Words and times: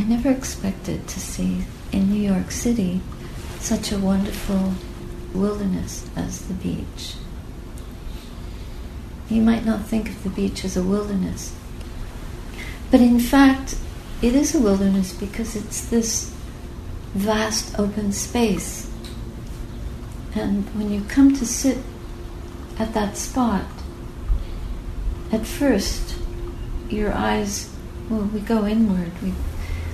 I 0.00 0.04
never 0.04 0.30
expected 0.30 1.06
to 1.08 1.20
see 1.20 1.66
in 1.92 2.10
New 2.10 2.22
York 2.22 2.50
City 2.50 3.02
such 3.58 3.92
a 3.92 3.98
wonderful 3.98 4.72
wilderness 5.34 6.08
as 6.16 6.40
the 6.48 6.54
beach. 6.54 7.16
You 9.28 9.42
might 9.42 9.66
not 9.66 9.84
think 9.84 10.08
of 10.08 10.22
the 10.22 10.30
beach 10.30 10.64
as 10.64 10.74
a 10.74 10.82
wilderness, 10.82 11.54
but 12.90 13.02
in 13.02 13.20
fact, 13.20 13.76
it 14.22 14.34
is 14.34 14.54
a 14.54 14.58
wilderness 14.58 15.12
because 15.12 15.54
it's 15.54 15.84
this 15.84 16.34
vast 17.12 17.78
open 17.78 18.12
space. 18.12 18.90
And 20.34 20.64
when 20.74 20.90
you 20.90 21.02
come 21.10 21.36
to 21.36 21.44
sit 21.44 21.76
at 22.78 22.94
that 22.94 23.18
spot, 23.18 23.66
at 25.30 25.46
first, 25.46 26.16
your 26.88 27.12
eyes, 27.12 27.68
well, 28.08 28.22
we 28.22 28.40
go 28.40 28.66
inward. 28.66 29.12
We, 29.22 29.34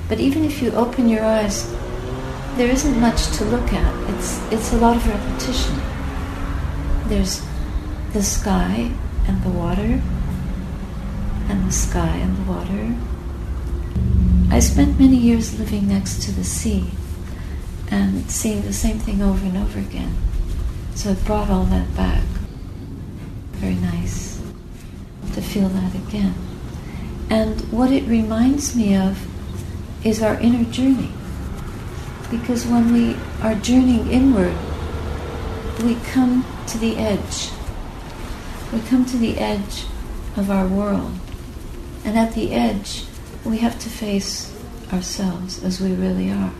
but 0.08 0.20
even 0.20 0.44
if 0.44 0.62
you 0.62 0.70
open 0.72 1.08
your 1.08 1.24
eyes, 1.24 1.70
there 2.56 2.70
isn't 2.70 3.00
much 3.00 3.26
to 3.36 3.44
look 3.44 3.72
at. 3.72 4.14
It's, 4.14 4.40
it's 4.52 4.72
a 4.72 4.76
lot 4.78 4.96
of 4.96 5.06
repetition. 5.06 5.80
There's 7.08 7.42
the 8.12 8.22
sky 8.22 8.90
and 9.26 9.42
the 9.42 9.50
water, 9.50 10.00
and 11.48 11.68
the 11.68 11.72
sky 11.72 12.16
and 12.16 12.36
the 12.36 12.50
water. 12.50 12.94
I 14.50 14.60
spent 14.60 14.98
many 14.98 15.16
years 15.16 15.58
living 15.58 15.88
next 15.88 16.22
to 16.22 16.32
the 16.32 16.44
sea 16.44 16.90
and 17.90 18.30
seeing 18.30 18.62
the 18.62 18.72
same 18.72 18.98
thing 18.98 19.22
over 19.22 19.44
and 19.44 19.56
over 19.56 19.78
again. 19.78 20.16
So 20.94 21.10
it 21.10 21.24
brought 21.24 21.50
all 21.50 21.64
that 21.64 21.94
back. 21.96 22.24
Very 23.52 23.74
nice 23.74 24.40
to 25.34 25.42
feel 25.42 25.68
that 25.68 25.94
again. 25.94 26.34
And 27.28 27.60
what 27.72 27.90
it 27.92 28.04
reminds 28.04 28.74
me 28.74 28.96
of 28.96 29.18
is 30.06 30.22
our 30.22 30.38
inner 30.38 30.64
journey. 30.70 31.10
Because 32.30 32.64
when 32.64 32.92
we 32.92 33.16
are 33.42 33.56
journeying 33.56 34.08
inward, 34.10 34.56
we 35.82 35.96
come 36.12 36.46
to 36.68 36.78
the 36.78 36.96
edge. 36.96 37.50
We 38.72 38.80
come 38.80 39.04
to 39.06 39.16
the 39.16 39.38
edge 39.38 39.84
of 40.36 40.48
our 40.48 40.68
world. 40.68 41.12
And 42.04 42.16
at 42.16 42.34
the 42.34 42.52
edge, 42.52 43.04
we 43.44 43.58
have 43.58 43.78
to 43.80 43.88
face 43.88 44.56
ourselves 44.92 45.62
as 45.64 45.80
we 45.80 45.92
really 45.92 46.30
are. 46.30 46.52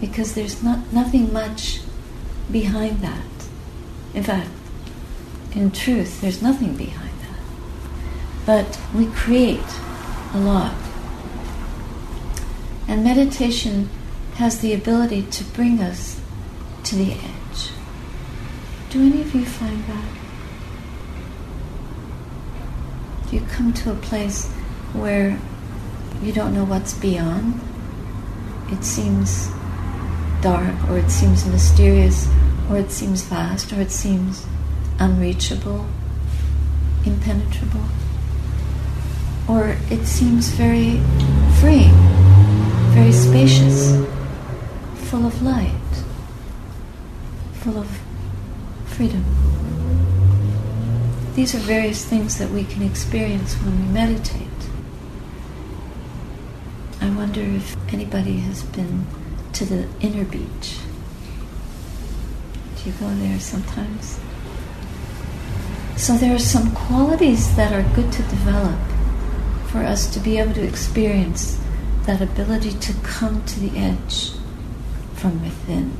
Because 0.00 0.34
there's 0.34 0.62
not, 0.62 0.92
nothing 0.92 1.32
much 1.32 1.80
behind 2.50 3.00
that. 3.00 3.24
In 4.14 4.22
fact, 4.22 4.50
in 5.52 5.72
truth, 5.72 6.20
there's 6.20 6.40
nothing 6.40 6.76
behind 6.76 7.10
that. 7.22 7.40
But 8.46 8.80
we 8.94 9.06
create 9.06 9.80
a 10.32 10.38
lot. 10.38 10.76
And 12.86 13.02
meditation 13.02 13.88
has 14.34 14.60
the 14.60 14.74
ability 14.74 15.22
to 15.22 15.44
bring 15.44 15.80
us 15.80 16.20
to 16.84 16.96
the 16.96 17.12
edge. 17.12 17.70
Do 18.90 19.00
any 19.00 19.20
of 19.22 19.34
you 19.34 19.44
find 19.44 19.84
that? 19.84 20.08
Do 23.28 23.36
you 23.36 23.42
come 23.46 23.72
to 23.72 23.90
a 23.90 23.94
place 23.94 24.48
where 24.92 25.38
you 26.22 26.32
don't 26.32 26.54
know 26.54 26.64
what's 26.64 26.94
beyond? 26.94 27.60
It 28.70 28.84
seems 28.84 29.48
dark, 30.40 30.74
or 30.88 30.98
it 30.98 31.10
seems 31.10 31.46
mysterious, 31.46 32.28
or 32.70 32.76
it 32.76 32.90
seems 32.90 33.22
vast, 33.22 33.72
or 33.72 33.80
it 33.80 33.90
seems 33.90 34.46
unreachable, 34.98 35.86
impenetrable, 37.04 37.84
or 39.48 39.76
it 39.90 40.06
seems 40.06 40.48
very 40.50 41.00
free, 41.60 41.90
very 42.94 43.10
spacious, 43.10 43.96
full 45.10 45.26
of 45.26 45.42
light, 45.42 46.04
full 47.54 47.76
of 47.76 47.88
freedom. 48.86 49.24
These 51.34 51.56
are 51.56 51.58
various 51.58 52.04
things 52.04 52.38
that 52.38 52.50
we 52.50 52.62
can 52.62 52.82
experience 52.82 53.54
when 53.54 53.84
we 53.84 53.92
meditate. 53.92 54.46
I 57.00 57.10
wonder 57.10 57.40
if 57.40 57.76
anybody 57.92 58.38
has 58.38 58.62
been 58.62 59.06
to 59.54 59.64
the 59.64 59.88
inner 59.98 60.24
beach. 60.24 60.78
Do 62.76 62.90
you 62.90 62.96
go 63.00 63.08
there 63.08 63.40
sometimes? 63.40 64.20
So 65.96 66.16
there 66.16 66.32
are 66.32 66.38
some 66.38 66.70
qualities 66.76 67.56
that 67.56 67.72
are 67.72 67.82
good 67.96 68.12
to 68.12 68.22
develop 68.22 68.78
for 69.66 69.78
us 69.78 70.06
to 70.14 70.20
be 70.20 70.38
able 70.38 70.54
to 70.54 70.62
experience 70.62 71.58
that 72.04 72.20
ability 72.20 72.72
to 72.72 72.92
come 73.02 73.42
to 73.44 73.60
the 73.60 73.78
edge 73.78 74.32
from 75.14 75.42
within. 75.42 75.92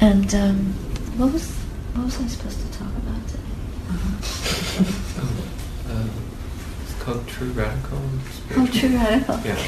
And 0.00 0.34
um, 0.34 0.72
what 1.18 1.32
was 1.32 1.50
what 1.94 2.04
was 2.06 2.20
I 2.20 2.26
supposed 2.28 2.60
to 2.60 2.72
talk 2.78 2.88
about 2.88 3.28
today? 3.28 3.42
Uh-huh. 3.90 5.92
uh, 5.92 6.08
it's 6.82 6.94
called 7.02 7.26
True 7.28 7.50
Radical. 7.50 7.98
Oh, 8.56 8.66
True 8.72 8.88
Radical. 8.90 9.38
Yeah. 9.44 9.56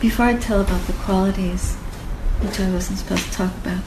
Before 0.00 0.26
I 0.26 0.36
tell 0.36 0.60
about 0.60 0.86
the 0.86 0.92
qualities, 0.94 1.74
which 2.40 2.60
I 2.60 2.70
wasn't 2.70 2.98
supposed 2.98 3.24
to 3.26 3.32
talk 3.32 3.52
about, 3.58 3.82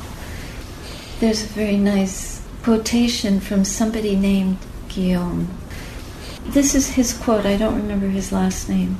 there's 1.19 1.43
a 1.43 1.47
very 1.47 1.77
nice 1.77 2.40
quotation 2.63 3.39
from 3.39 3.65
somebody 3.65 4.15
named 4.15 4.57
Guillaume. 4.89 5.47
This 6.45 6.75
is 6.75 6.91
his 6.91 7.13
quote, 7.13 7.45
I 7.45 7.57
don't 7.57 7.81
remember 7.81 8.07
his 8.07 8.31
last 8.31 8.69
name. 8.69 8.97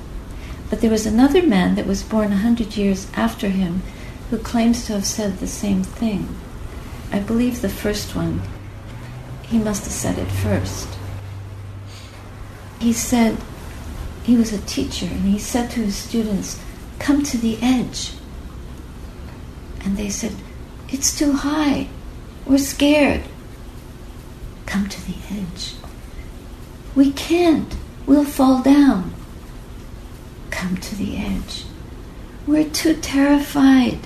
But 0.70 0.82
there 0.82 0.92
was 0.92 1.06
another 1.06 1.44
man 1.44 1.76
that 1.76 1.86
was 1.86 2.04
born 2.04 2.32
a 2.32 2.38
hundred 2.38 2.78
years 2.78 3.08
after 3.14 3.50
him 3.50 3.84
who 4.30 4.38
claims 4.38 4.86
to 4.86 4.94
have 4.94 5.06
said 5.06 5.38
the 5.38 5.48
same 5.48 5.84
thing. 5.84 6.36
I 7.12 7.20
believe 7.20 7.62
the 7.62 7.70
first 7.70 8.16
one. 8.16 8.42
He 9.44 9.58
must 9.58 9.84
have 9.84 9.94
said 9.94 10.18
it 10.18 10.32
first. 10.32 10.88
He 12.80 12.94
said, 12.94 13.38
he 14.24 14.38
was 14.38 14.54
a 14.54 14.60
teacher, 14.60 15.08
and 15.08 15.26
he 15.26 15.40
said 15.40 15.72
to 15.72 15.82
his 15.82 15.96
students, 15.96 16.60
Come 17.00 17.24
to 17.24 17.38
the 17.38 17.58
edge. 17.62 18.14
And 19.84 19.98
they 19.98 20.10
said, 20.10 20.34
It's 20.90 21.18
too 21.18 21.34
high. 21.34 21.90
We're 22.46 22.60
scared. 22.60 23.24
Come 24.72 24.88
to 24.88 25.06
the 25.06 25.18
edge. 25.30 25.74
We 26.96 27.12
can't. 27.12 27.76
We'll 28.06 28.24
fall 28.24 28.62
down. 28.62 29.14
Come 30.50 30.78
to 30.78 30.96
the 30.96 31.18
edge. 31.18 31.66
We're 32.48 32.70
too 32.70 32.96
terrified. 32.96 34.00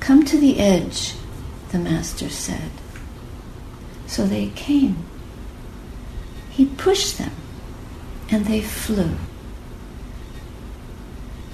Come 0.00 0.24
to 0.24 0.38
the 0.38 0.58
edge, 0.58 1.16
the 1.70 1.78
Master 1.78 2.30
said. 2.30 2.70
So 4.06 4.26
they 4.26 4.48
came. 4.56 4.96
He 6.48 6.64
pushed 6.64 7.18
them, 7.18 7.32
and 8.30 8.46
they 8.46 8.62
flew. 8.62 9.16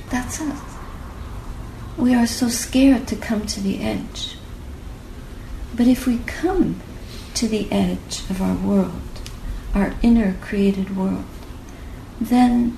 That's 0.09 0.41
us. 0.41 0.63
We 1.99 2.15
are 2.15 2.29
so 2.29 2.49
scared 2.49 3.09
to 3.09 3.17
come 3.17 3.45
to 3.47 3.61
the 3.61 3.83
edge. 3.83 4.37
But 5.75 5.89
if 5.89 6.07
we 6.07 6.19
come 6.19 6.81
to 7.35 7.49
the 7.49 7.71
edge 7.71 8.21
of 8.31 8.41
our 8.43 8.55
world, 8.55 9.03
our 9.75 9.95
inner 10.03 10.35
created 10.41 10.97
world, 10.97 11.25
then 12.21 12.77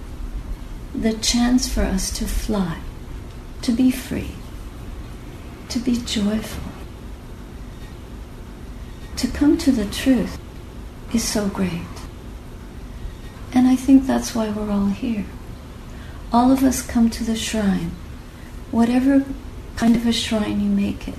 the 0.95 1.15
chance 1.15 1.69
for 1.69 1.83
us 1.83 2.11
to 2.19 2.27
fly, 2.27 2.79
to 3.63 3.73
be 3.73 3.91
free, 3.91 4.33
to 5.69 5.79
be 5.79 5.97
joyful, 5.97 6.73
to 9.17 9.27
come 9.29 9.57
to 9.57 9.73
the 9.73 9.87
truth 9.87 10.39
is 11.13 11.25
so 11.25 11.49
great. 11.49 11.83
And 13.55 13.69
I 13.69 13.77
think 13.77 14.07
that's 14.07 14.35
why 14.35 14.49
we're 14.49 14.71
all 14.71 14.89
here. 14.89 15.27
All 16.33 16.51
of 16.51 16.63
us 16.63 16.83
come 16.83 17.11
to 17.11 17.25
the 17.25 17.37
shrine, 17.37 17.93
whatever 18.71 19.25
kind 19.77 19.97
of 19.97 20.07
a 20.07 20.13
shrine 20.13 20.61
you 20.61 20.71
make 20.71 21.09
it. 21.09 21.15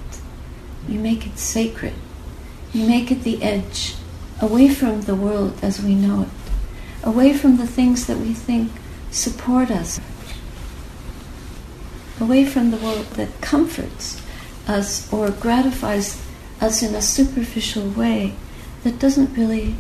You 0.88 1.00
make 1.00 1.26
it 1.26 1.38
sacred. 1.38 1.94
You 2.74 2.88
make 2.88 3.12
it 3.12 3.24
the 3.24 3.42
edge, 3.44 3.96
away 4.42 4.68
from 4.70 5.02
the 5.02 5.16
world 5.16 5.60
as 5.62 5.82
we 5.82 5.94
know 5.94 6.24
it, 6.24 6.30
away 7.04 7.34
from 7.34 7.58
the 7.58 7.68
things 7.68 8.08
that 8.08 8.18
we 8.18 8.34
think 8.34 8.72
support 9.12 9.70
us, 9.70 10.00
away 12.20 12.46
from 12.46 12.72
the 12.72 12.78
world 12.78 13.06
that 13.12 13.42
comforts 13.42 14.22
us 14.68 15.12
or 15.14 15.30
gratifies 15.30 16.20
us 16.62 16.82
in 16.82 16.96
a 16.96 17.02
superficial 17.02 17.90
way 17.90 18.34
that 18.84 19.00
doesn't 19.00 19.38
really 19.38 19.76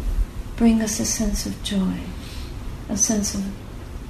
bring 0.55 0.81
us 0.81 0.99
a 0.99 1.05
sense 1.05 1.45
of 1.45 1.63
joy, 1.63 1.97
a 2.89 2.97
sense 2.97 3.33
of 3.33 3.43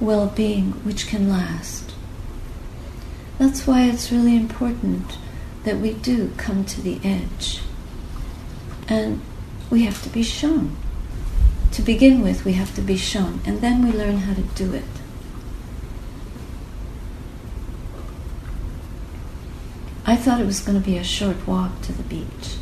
well 0.02 0.28
being 0.28 0.72
which 0.84 1.08
can 1.08 1.30
last. 1.30 1.94
That's 3.38 3.66
why 3.66 3.84
it's 3.84 4.12
really 4.12 4.36
important 4.36 5.18
that 5.64 5.78
we 5.78 5.94
do 5.94 6.32
come 6.38 6.66
to 6.66 6.82
the 6.82 7.00
edge. 7.04 7.62
And 8.88 9.22
we 9.70 9.84
have 9.84 10.02
to 10.04 10.10
be 10.10 10.24
shown. 10.24 10.76
To 11.72 11.82
begin 11.82 12.22
with, 12.22 12.46
we 12.46 12.54
have 12.54 12.76
to 12.76 12.82
be 12.82 12.98
shown, 12.98 13.42
and 13.46 13.62
then 13.62 13.84
we 13.84 13.92
learn 13.92 14.18
how 14.18 14.34
to 14.36 14.42
do 14.42 14.74
it. 14.74 14.84
I 20.06 20.16
thought 20.16 20.40
it 20.42 20.46
was 20.46 20.60
going 20.60 20.80
to 20.80 20.86
be 20.86 20.98
a 20.98 21.04
short 21.04 21.48
walk 21.48 21.82
to 21.84 21.94
the 21.94 22.04
beach. 22.04 22.58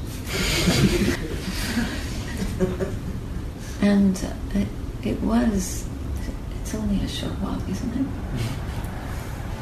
and 3.82 4.16
uh, 4.24 4.60
it, 4.60 4.68
it 5.04 5.22
was, 5.22 5.88
it's 6.62 6.76
only 6.76 7.04
a 7.04 7.08
short 7.08 7.38
walk, 7.40 7.68
isn't 7.68 7.94
it? 7.98 8.06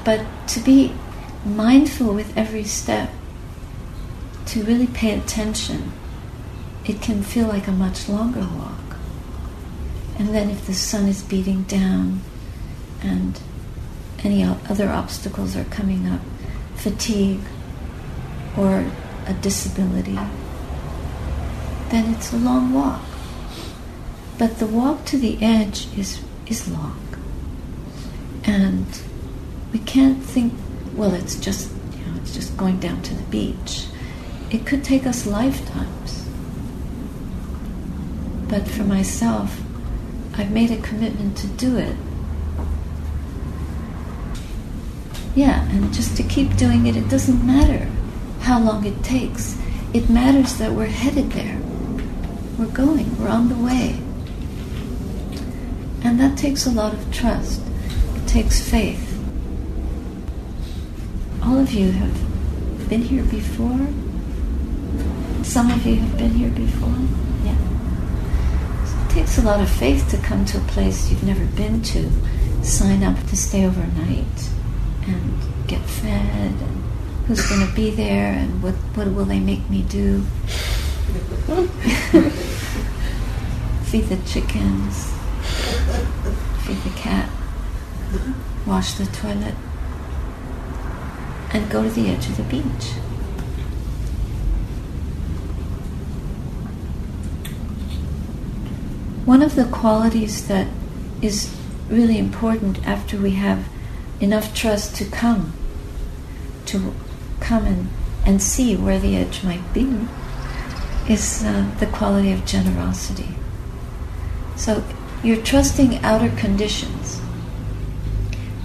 But 0.04 0.26
to 0.50 0.60
be 0.60 0.94
mindful 1.46 2.14
with 2.14 2.38
every 2.38 2.66
step, 2.66 3.10
to 4.48 4.64
really 4.64 4.88
pay 4.88 5.18
attention, 5.18 5.94
it 6.90 7.00
can 7.04 7.22
feel 7.22 7.46
like 7.46 7.68
a 7.68 7.72
much 7.72 8.10
longer 8.10 8.40
walk. 8.40 8.98
And 10.18 10.30
then 10.30 10.50
if 10.50 10.66
the 10.66 10.74
sun 10.74 11.08
is 11.08 11.22
beating 11.22 11.62
down 11.64 12.22
and 13.04 13.40
any 14.24 14.44
other 14.44 14.90
obstacles 14.90 15.56
are 15.56 15.66
coming 15.66 16.08
up, 16.08 16.20
fatigue 16.74 17.42
or 18.58 18.92
a 19.28 19.34
disability, 19.34 20.18
then 21.90 22.12
it's 22.12 22.34
a 22.34 22.38
long 22.38 22.74
walk. 22.74 23.06
But 24.40 24.58
the 24.58 24.66
walk 24.66 25.06
to 25.06 25.18
the 25.20 25.38
edge 25.44 25.96
is, 25.96 26.20
is 26.48 26.68
long. 26.72 27.00
And 28.46 28.88
we 29.72 29.78
can't 29.78 30.24
think, 30.24 30.54
well, 30.96 31.14
it's 31.14 31.40
just, 31.40 31.72
you 31.92 32.06
know, 32.06 32.20
it's 32.20 32.34
just 32.34 32.58
going 32.58 32.80
down 32.80 33.04
to 33.04 33.14
the 33.14 33.24
beach. 33.24 33.86
It 34.50 34.66
could 34.66 34.84
take 34.84 35.06
us 35.06 35.28
lifetimes. 35.28 36.19
But 38.50 38.68
for 38.68 38.84
myself, 38.84 39.62
I've 40.34 40.52
made 40.52 40.72
a 40.72 40.82
commitment 40.82 41.38
to 41.38 41.48
do 41.48 41.78
it. 41.78 41.96
Yeah, 45.36 45.70
and 45.70 45.94
just 45.94 46.18
to 46.18 46.24
keep 46.24 46.58
doing 46.58 46.88
it, 46.88 46.96
it 46.96 47.08
doesn't 47.10 47.46
matter 47.46 47.88
how 48.42 48.60
long 48.60 48.86
it 48.86 49.04
takes. 49.04 49.58
It 49.94 50.10
matters 50.10 50.58
that 50.58 50.72
we're 50.72 50.88
headed 50.88 51.32
there. 51.32 51.60
We're 52.58 52.74
going, 52.74 53.18
we're 53.20 53.30
on 53.30 53.50
the 53.50 53.56
way. 53.56 54.00
And 56.04 56.20
that 56.20 56.38
takes 56.38 56.66
a 56.66 56.72
lot 56.72 56.94
of 56.94 57.14
trust, 57.14 57.62
it 58.16 58.28
takes 58.28 58.60
faith. 58.60 59.06
All 61.44 61.58
of 61.58 61.72
you 61.72 61.92
have 61.92 62.90
been 62.90 63.02
here 63.02 63.24
before. 63.24 63.88
Some 65.44 65.72
of 65.72 65.86
you 65.86 65.98
have 65.98 66.18
been 66.18 66.32
here 66.32 66.50
before. 66.50 67.19
It 69.10 69.14
takes 69.14 69.40
a 69.40 69.42
lot 69.42 69.60
of 69.60 69.68
faith 69.68 70.08
to 70.12 70.18
come 70.18 70.46
to 70.46 70.60
a 70.60 70.62
place 70.62 71.10
you've 71.10 71.24
never 71.24 71.44
been 71.44 71.82
to, 71.82 72.12
sign 72.64 73.02
up 73.04 73.18
to 73.30 73.36
stay 73.36 73.66
overnight, 73.66 74.52
and 75.08 75.68
get 75.68 75.82
fed, 75.82 76.54
and 76.62 76.84
who's 77.26 77.44
going 77.50 77.68
to 77.68 77.74
be 77.74 77.90
there, 77.90 78.32
and 78.34 78.62
what, 78.62 78.76
what 78.94 79.08
will 79.08 79.26
they 79.26 79.40
make 79.40 79.68
me 79.68 79.82
do? 79.82 80.22
Feed 83.86 84.06
the 84.10 84.18
chickens, 84.28 85.12
feed 86.62 86.78
the 86.84 86.94
cat, 86.96 87.32
wash 88.68 88.94
the 88.94 89.08
toilet, 89.08 89.56
and 91.52 91.68
go 91.72 91.82
to 91.82 91.90
the 91.90 92.10
edge 92.10 92.28
of 92.28 92.38
the 92.38 92.44
beach. 92.44 92.94
One 99.30 99.44
of 99.44 99.54
the 99.54 99.66
qualities 99.66 100.48
that 100.48 100.66
is 101.22 101.56
really 101.88 102.18
important 102.18 102.84
after 102.88 103.16
we 103.16 103.34
have 103.34 103.68
enough 104.20 104.56
trust 104.56 104.96
to 104.96 105.06
come, 105.06 105.54
to 106.66 106.96
come 107.40 107.68
and, 107.68 107.90
and 108.26 108.42
see 108.42 108.76
where 108.76 108.98
the 108.98 109.16
edge 109.16 109.44
might 109.44 109.72
be, 109.72 110.08
is 111.08 111.44
uh, 111.46 111.70
the 111.80 111.86
quality 111.86 112.32
of 112.32 112.44
generosity. 112.44 113.36
So 114.56 114.84
you're 115.24 115.44
trusting 115.44 116.00
outer 116.00 116.36
conditions. 116.36 117.22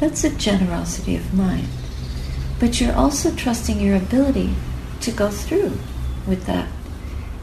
That's 0.00 0.24
a 0.24 0.34
generosity 0.34 1.14
of 1.14 1.34
mind. 1.34 1.68
But 2.58 2.80
you're 2.80 2.96
also 2.96 3.34
trusting 3.34 3.82
your 3.82 3.96
ability 3.96 4.54
to 5.02 5.10
go 5.10 5.28
through 5.28 5.78
with 6.26 6.46
that. 6.46 6.70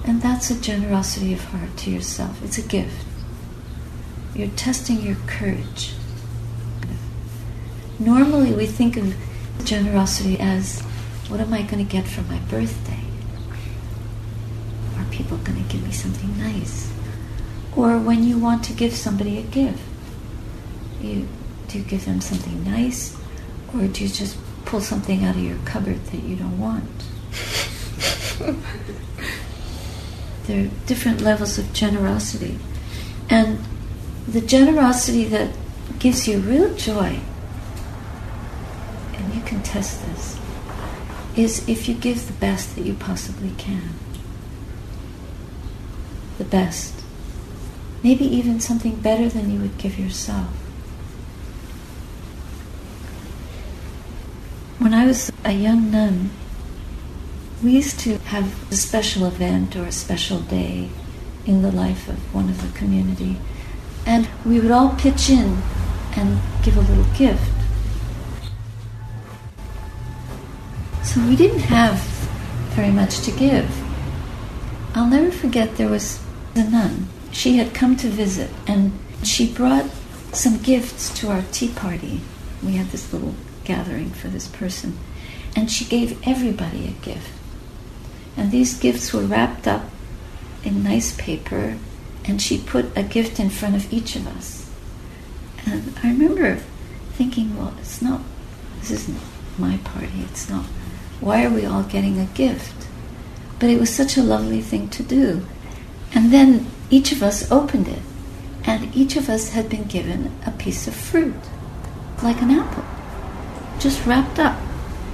And 0.05 0.23
that's 0.23 0.49
a 0.49 0.59
generosity 0.59 1.33
of 1.33 1.43
heart 1.43 1.77
to 1.77 1.91
yourself. 1.91 2.43
It's 2.43 2.57
a 2.57 2.63
gift. 2.63 3.09
You're 4.33 4.49
testing 4.49 5.01
your 5.01 5.17
courage. 5.27 5.93
Normally, 7.99 8.53
we 8.53 8.65
think 8.65 8.97
of 8.97 9.13
generosity 9.65 10.39
as 10.39 10.81
what 11.27 11.39
am 11.39 11.53
I 11.53 11.61
going 11.63 11.85
to 11.85 11.91
get 11.91 12.07
for 12.07 12.21
my 12.23 12.39
birthday? 12.39 13.03
Are 14.97 15.05
people 15.11 15.37
going 15.37 15.61
to 15.61 15.69
give 15.71 15.85
me 15.85 15.91
something 15.91 16.37
nice? 16.37 16.91
Or 17.75 17.99
when 17.99 18.23
you 18.23 18.37
want 18.37 18.63
to 18.65 18.73
give 18.73 18.93
somebody 18.93 19.37
a 19.37 19.43
gift, 19.43 19.81
you 21.01 21.27
do 21.67 21.77
you 21.79 21.83
give 21.85 22.05
them 22.05 22.19
something 22.19 22.63
nice, 22.65 23.17
or 23.73 23.87
do 23.87 24.03
you 24.03 24.09
just 24.09 24.37
pull 24.65 24.81
something 24.81 25.23
out 25.23 25.35
of 25.35 25.41
your 25.41 25.57
cupboard 25.63 26.03
that 26.07 26.23
you 26.23 26.35
don't 26.35 26.59
want? 26.59 26.83
there 30.47 30.65
are 30.65 30.69
different 30.85 31.21
levels 31.21 31.57
of 31.57 31.71
generosity, 31.71 32.59
and 33.29 33.59
the 34.27 34.41
generosity 34.41 35.25
that 35.25 35.49
gives 35.99 36.27
you 36.27 36.39
real 36.39 36.73
joy, 36.75 37.19
and 39.13 39.33
you 39.33 39.41
can 39.41 39.61
test 39.63 40.05
this, 40.05 40.39
is 41.35 41.67
if 41.67 41.87
you 41.87 41.95
give 41.95 42.27
the 42.27 42.33
best 42.33 42.75
that 42.75 42.85
you 42.85 42.93
possibly 42.93 43.51
can. 43.57 43.93
The 46.37 46.45
best. 46.45 46.93
Maybe 48.03 48.25
even 48.25 48.59
something 48.59 48.95
better 48.95 49.29
than 49.29 49.51
you 49.51 49.59
would 49.59 49.77
give 49.77 49.99
yourself. 49.99 50.49
When 54.79 54.93
I 54.93 55.05
was 55.05 55.31
a 55.45 55.51
young 55.51 55.91
nun, 55.91 56.31
we 57.63 57.73
used 57.73 57.99
to 57.99 58.17
have 58.17 58.71
a 58.71 58.75
special 58.75 59.27
event 59.27 59.75
or 59.75 59.85
a 59.85 59.91
special 59.91 60.39
day 60.39 60.89
in 61.45 61.61
the 61.61 61.71
life 61.71 62.07
of 62.09 62.33
one 62.33 62.49
of 62.49 62.61
the 62.63 62.77
community, 62.77 63.37
and 64.05 64.27
we 64.45 64.59
would 64.59 64.71
all 64.71 64.95
pitch 64.95 65.29
in 65.29 65.61
and 66.15 66.39
give 66.63 66.77
a 66.77 66.81
little 66.81 67.05
gift. 67.15 67.51
So 71.03 71.21
we 71.27 71.35
didn't 71.35 71.59
have 71.59 71.99
very 72.75 72.91
much 72.91 73.19
to 73.21 73.31
give. 73.31 73.69
I'll 74.95 75.07
never 75.07 75.31
forget 75.31 75.77
there 75.77 75.89
was 75.89 76.21
a 76.55 76.63
nun. 76.63 77.07
She 77.31 77.57
had 77.57 77.73
come 77.73 77.95
to 77.97 78.07
visit 78.07 78.49
and 78.67 78.91
she 79.23 79.51
brought 79.51 79.89
some 80.33 80.57
gifts 80.57 81.13
to 81.19 81.29
our 81.29 81.43
tea 81.51 81.69
party. 81.69 82.21
We 82.63 82.73
had 82.73 82.87
this 82.87 83.11
little 83.11 83.35
gathering 83.63 84.11
for 84.11 84.27
this 84.27 84.47
person. 84.47 84.97
And 85.55 85.69
she 85.69 85.85
gave 85.85 86.25
everybody 86.27 86.87
a 86.87 87.05
gift. 87.05 87.31
And 88.37 88.51
these 88.51 88.79
gifts 88.79 89.11
were 89.13 89.23
wrapped 89.23 89.67
up 89.67 89.83
in 90.63 90.83
nice 90.83 91.15
paper, 91.15 91.77
and 92.25 92.41
she 92.41 92.57
put 92.57 92.85
a 92.95 93.03
gift 93.03 93.39
in 93.39 93.49
front 93.49 93.75
of 93.75 93.91
each 93.91 94.15
of 94.15 94.27
us. 94.27 94.69
And 95.65 95.93
I 96.03 96.09
remember 96.09 96.57
thinking, 97.13 97.57
well, 97.57 97.73
it's 97.79 98.01
not, 98.01 98.21
this 98.79 98.91
isn't 98.91 99.19
my 99.57 99.77
party, 99.77 100.21
it's 100.29 100.49
not, 100.49 100.65
why 101.19 101.45
are 101.45 101.49
we 101.49 101.65
all 101.65 101.83
getting 101.83 102.19
a 102.19 102.25
gift? 102.25 102.87
But 103.59 103.69
it 103.69 103.79
was 103.79 103.93
such 103.93 104.17
a 104.17 104.23
lovely 104.23 104.61
thing 104.61 104.89
to 104.89 105.03
do. 105.03 105.45
And 106.13 106.33
then 106.33 106.67
each 106.89 107.11
of 107.11 107.21
us 107.23 107.49
opened 107.51 107.87
it, 107.87 108.01
and 108.63 108.95
each 108.95 109.15
of 109.15 109.29
us 109.29 109.49
had 109.49 109.69
been 109.69 109.83
given 109.85 110.31
a 110.45 110.51
piece 110.51 110.87
of 110.87 110.95
fruit, 110.95 111.35
like 112.23 112.41
an 112.41 112.51
apple, 112.51 112.83
just 113.79 114.05
wrapped 114.05 114.39
up. 114.39 114.59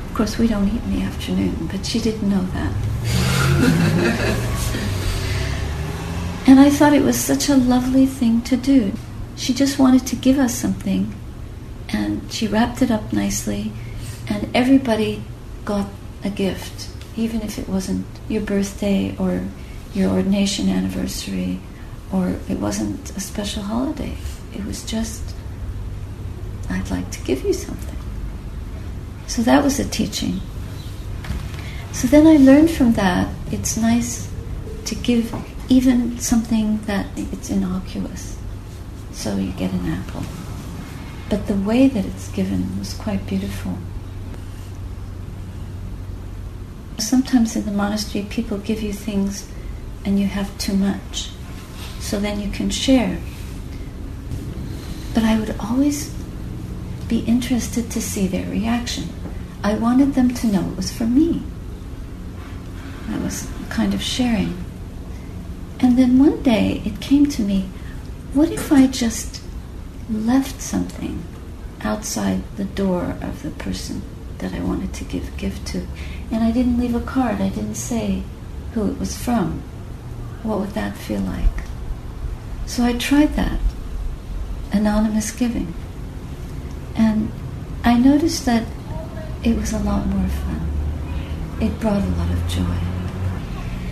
Of 0.09 0.13
course, 0.15 0.37
we 0.37 0.47
don't 0.47 0.67
eat 0.67 0.81
in 0.83 0.99
the 0.99 1.01
afternoon, 1.05 1.67
but 1.71 1.85
she 1.85 1.99
didn't 1.99 2.29
know 2.29 2.45
that. 2.53 2.73
and 6.47 6.59
I 6.59 6.69
thought 6.69 6.93
it 6.93 7.03
was 7.03 7.19
such 7.19 7.49
a 7.49 7.55
lovely 7.55 8.05
thing 8.05 8.41
to 8.43 8.57
do. 8.57 8.93
She 9.35 9.53
just 9.53 9.77
wanted 9.77 10.07
to 10.07 10.15
give 10.15 10.39
us 10.39 10.55
something, 10.55 11.13
and 11.89 12.31
she 12.31 12.47
wrapped 12.47 12.81
it 12.81 12.89
up 12.89 13.13
nicely, 13.13 13.71
and 14.29 14.49
everybody 14.55 15.23
got 15.65 15.87
a 16.23 16.29
gift, 16.29 16.89
even 17.15 17.41
if 17.41 17.59
it 17.59 17.67
wasn't 17.67 18.05
your 18.29 18.41
birthday 18.41 19.15
or 19.19 19.43
your 19.93 20.11
ordination 20.11 20.69
anniversary 20.69 21.59
or 22.11 22.35
it 22.47 22.59
wasn't 22.59 23.09
a 23.17 23.19
special 23.19 23.63
holiday. 23.63 24.15
It 24.53 24.63
was 24.65 24.83
just, 24.83 25.35
I'd 26.69 26.89
like 26.89 27.11
to 27.11 27.23
give 27.23 27.43
you 27.43 27.53
something. 27.53 27.97
So 29.27 29.41
that 29.41 29.63
was 29.63 29.79
a 29.79 29.85
teaching. 29.85 30.39
So 31.91 32.07
then 32.07 32.27
I 32.27 32.37
learned 32.37 32.71
from 32.71 32.93
that 32.93 33.27
it's 33.51 33.75
nice 33.75 34.29
to 34.85 34.95
give 34.95 35.33
even 35.69 36.17
something 36.19 36.79
that 36.81 37.07
it's 37.15 37.49
innocuous. 37.49 38.37
So 39.11 39.35
you 39.35 39.51
get 39.51 39.73
an 39.73 39.87
apple. 39.87 40.23
But 41.29 41.47
the 41.47 41.55
way 41.55 41.87
that 41.87 42.05
it's 42.05 42.29
given 42.29 42.79
was 42.79 42.93
quite 42.93 43.25
beautiful. 43.27 43.77
Sometimes 46.97 47.55
in 47.55 47.65
the 47.65 47.71
monastery, 47.71 48.25
people 48.29 48.57
give 48.57 48.81
you 48.81 48.93
things 48.93 49.47
and 50.05 50.19
you 50.19 50.27
have 50.27 50.57
too 50.57 50.73
much. 50.73 51.31
So 51.99 52.19
then 52.19 52.39
you 52.39 52.49
can 52.49 52.69
share. 52.69 53.19
But 55.13 55.23
I 55.23 55.37
would 55.39 55.55
always 55.59 56.13
be 57.07 57.19
interested 57.19 57.91
to 57.91 58.01
see 58.01 58.27
their 58.27 58.49
reaction. 58.49 59.09
I 59.63 59.73
wanted 59.73 60.13
them 60.13 60.33
to 60.35 60.47
know 60.47 60.69
it 60.69 60.77
was 60.77 60.95
for 60.95 61.05
me. 61.05 61.43
That 63.09 63.21
was 63.21 63.49
kind 63.69 63.93
of 63.93 64.01
sharing. 64.01 64.63
And 65.79 65.97
then 65.97 66.19
one 66.19 66.41
day 66.41 66.81
it 66.85 66.99
came 66.99 67.27
to 67.27 67.41
me 67.41 67.69
what 68.33 68.51
if 68.51 68.71
I 68.71 68.87
just 68.87 69.41
left 70.09 70.61
something 70.61 71.23
outside 71.81 72.43
the 72.55 72.65
door 72.65 73.17
of 73.21 73.43
the 73.43 73.51
person 73.51 74.01
that 74.39 74.53
I 74.53 74.59
wanted 74.59 74.93
to 74.93 75.03
give 75.03 75.27
a 75.27 75.37
gift 75.37 75.65
to? 75.67 75.87
And 76.31 76.43
I 76.43 76.51
didn't 76.51 76.79
leave 76.79 76.95
a 76.95 76.99
card, 76.99 77.41
I 77.41 77.49
didn't 77.49 77.75
say 77.75 78.23
who 78.73 78.91
it 78.91 78.99
was 78.99 79.17
from. 79.17 79.61
What 80.43 80.59
would 80.59 80.71
that 80.71 80.97
feel 80.97 81.21
like? 81.21 81.65
So 82.65 82.83
I 82.83 82.93
tried 82.93 83.35
that 83.35 83.59
anonymous 84.71 85.31
giving. 85.31 85.73
And 86.95 87.31
I 87.83 87.97
noticed 87.97 88.45
that 88.45 88.67
it 89.43 89.55
was 89.55 89.71
a 89.73 89.79
lot 89.79 90.05
more 90.07 90.27
fun. 90.27 90.61
It 91.61 91.79
brought 91.79 92.03
a 92.03 92.07
lot 92.07 92.31
of 92.31 92.47
joy. 92.47 92.96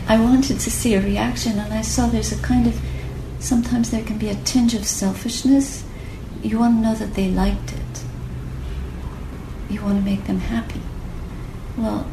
I 0.07 0.19
wanted 0.19 0.59
to 0.59 0.71
see 0.71 0.93
a 0.93 1.01
reaction, 1.01 1.57
and 1.57 1.73
I 1.73 1.81
saw 1.81 2.07
there's 2.07 2.31
a 2.31 2.41
kind 2.41 2.67
of 2.67 2.79
sometimes 3.39 3.91
there 3.91 4.03
can 4.03 4.17
be 4.17 4.29
a 4.29 4.35
tinge 4.35 4.73
of 4.73 4.85
selfishness. 4.85 5.83
You 6.43 6.59
want 6.59 6.77
to 6.77 6.81
know 6.81 6.95
that 6.95 7.15
they 7.15 7.29
liked 7.29 7.73
it, 7.73 8.03
you 9.69 9.81
want 9.81 9.97
to 9.97 10.05
make 10.05 10.25
them 10.25 10.39
happy. 10.39 10.81
Well, 11.75 12.07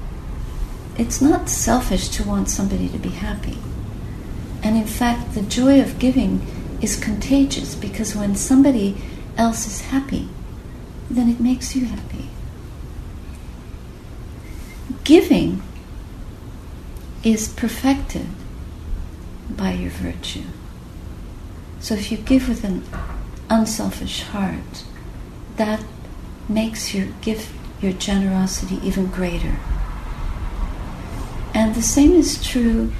it's 0.96 1.20
not 1.20 1.48
selfish 1.48 2.08
to 2.10 2.24
want 2.24 2.48
somebody 2.48 2.88
to 2.88 2.98
be 2.98 3.10
happy. 3.10 3.58
And 4.62 4.76
in 4.76 4.86
fact, 4.86 5.34
the 5.34 5.42
joy 5.42 5.80
of 5.80 5.98
giving 5.98 6.40
is 6.80 6.96
contagious 6.96 7.74
because 7.74 8.14
when 8.16 8.36
somebody 8.36 8.96
else 9.36 9.66
is 9.66 9.82
happy, 9.82 10.28
then 11.10 11.28
it 11.28 11.40
makes 11.40 11.76
you 11.76 11.86
happy. 11.86 12.28
Giving 15.04 15.62
is 17.24 17.48
perfected 17.48 18.26
by 19.50 19.72
your 19.72 19.90
virtue. 19.90 20.44
So 21.80 21.94
if 21.94 22.10
you 22.10 22.18
give 22.18 22.48
with 22.48 22.64
an 22.64 22.84
unselfish 23.50 24.22
heart, 24.22 24.84
that 25.56 25.84
makes 26.48 26.94
your 26.94 27.06
gift, 27.20 27.52
your 27.80 27.92
generosity 27.92 28.80
even 28.82 29.06
greater. 29.06 29.56
And 31.54 31.74
the 31.74 31.82
same 31.82 32.12
is 32.12 32.42
true 32.42 32.92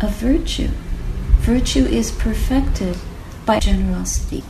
of 0.00 0.10
virtue. 0.16 0.68
Virtue 1.40 1.84
is 1.84 2.10
perfected 2.10 2.96
by 3.44 3.58
generosity. 3.60 4.42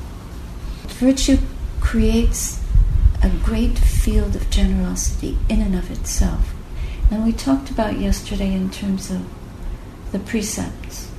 Virtue 0.86 1.38
creates 1.80 2.60
a 3.22 3.30
great 3.42 3.78
field 3.78 4.36
of 4.36 4.50
generosity 4.50 5.38
in 5.48 5.60
and 5.60 5.74
of 5.74 5.90
itself. 5.90 6.53
And 7.14 7.24
we 7.24 7.30
talked 7.30 7.70
about 7.70 8.00
yesterday 8.00 8.52
in 8.52 8.70
terms 8.70 9.08
of 9.08 9.24
the 10.10 10.18
precepts. 10.18 11.12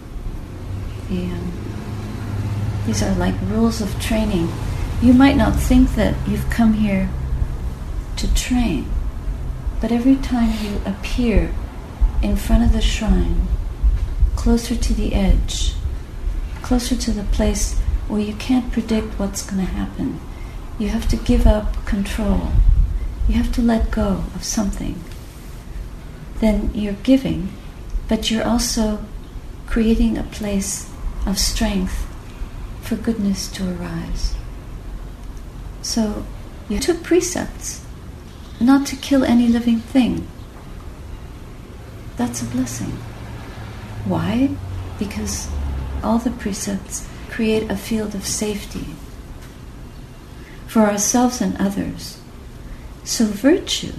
The, 1.07 1.23
um, 1.23 1.53
these 2.85 3.01
are 3.01 3.15
like 3.15 3.33
rules 3.43 3.79
of 3.79 3.97
training. 4.01 4.49
You 5.01 5.13
might 5.13 5.37
not 5.37 5.55
think 5.55 5.95
that 5.95 6.13
you've 6.27 6.49
come 6.49 6.73
here 6.73 7.09
to 8.17 8.35
train, 8.35 8.91
but 9.79 9.93
every 9.93 10.17
time 10.17 10.51
you 10.61 10.81
appear 10.85 11.55
in 12.21 12.35
front 12.35 12.65
of 12.65 12.73
the 12.73 12.81
shrine, 12.81 13.47
closer 14.35 14.75
to 14.75 14.93
the 14.93 15.13
edge, 15.13 15.75
closer 16.61 16.97
to 16.97 17.11
the 17.11 17.23
place 17.23 17.79
where 18.09 18.19
you 18.19 18.33
can't 18.33 18.69
predict 18.73 19.17
what's 19.17 19.49
going 19.49 19.65
to 19.65 19.71
happen, 19.71 20.19
you 20.77 20.89
have 20.89 21.07
to 21.07 21.15
give 21.15 21.47
up 21.47 21.85
control. 21.85 22.51
You 23.29 23.35
have 23.35 23.53
to 23.53 23.61
let 23.61 23.91
go 23.91 24.25
of 24.35 24.43
something. 24.43 25.01
Then 26.45 26.69
you're 26.75 27.01
giving, 27.01 27.49
but 28.07 28.29
you're 28.29 28.45
also 28.45 29.03
creating 29.65 30.15
a 30.15 30.21
place 30.21 30.87
of 31.25 31.39
strength 31.39 32.05
for 32.83 32.95
goodness 32.95 33.47
to 33.53 33.67
arise. 33.67 34.35
So 35.81 36.23
you 36.69 36.77
took 36.77 37.01
precepts 37.01 37.83
not 38.61 38.85
to 38.85 38.95
kill 38.95 39.23
any 39.23 39.47
living 39.47 39.79
thing. 39.79 40.27
That's 42.15 42.43
a 42.43 42.45
blessing. 42.45 42.91
Why? 44.05 44.51
Because 44.99 45.49
all 46.03 46.19
the 46.19 46.29
precepts 46.29 47.09
create 47.31 47.71
a 47.71 47.75
field 47.75 48.13
of 48.13 48.23
safety 48.23 48.85
for 50.67 50.81
ourselves 50.81 51.41
and 51.41 51.57
others. 51.57 52.19
So 53.03 53.25
virtue 53.25 53.93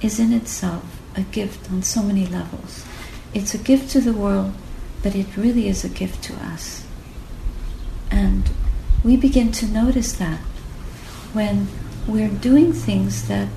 is 0.00 0.18
in 0.18 0.32
itself 0.32 0.95
a 1.16 1.22
gift 1.22 1.70
on 1.70 1.82
so 1.82 2.02
many 2.02 2.26
levels. 2.26 2.84
It's 3.34 3.54
a 3.54 3.58
gift 3.58 3.90
to 3.92 4.00
the 4.00 4.12
world, 4.12 4.52
but 5.02 5.14
it 5.14 5.36
really 5.36 5.68
is 5.68 5.84
a 5.84 5.88
gift 5.88 6.22
to 6.24 6.34
us. 6.34 6.84
And 8.10 8.48
we 9.02 9.16
begin 9.16 9.52
to 9.52 9.66
notice 9.66 10.12
that 10.14 10.38
when 11.32 11.68
we're 12.06 12.28
doing 12.28 12.72
things 12.72 13.26
that 13.28 13.48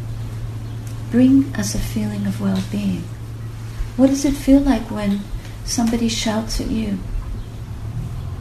bring 1.12 1.54
us 1.56 1.74
a 1.76 1.80
feeling 1.80 2.26
of 2.26 2.42
well 2.42 2.62
being. 2.72 3.04
What 3.98 4.10
does 4.10 4.26
it 4.26 4.36
feel 4.36 4.60
like 4.60 4.92
when 4.92 5.22
somebody 5.66 6.08
shouts 6.08 6.62
at 6.62 6.70
you? 6.70 7.00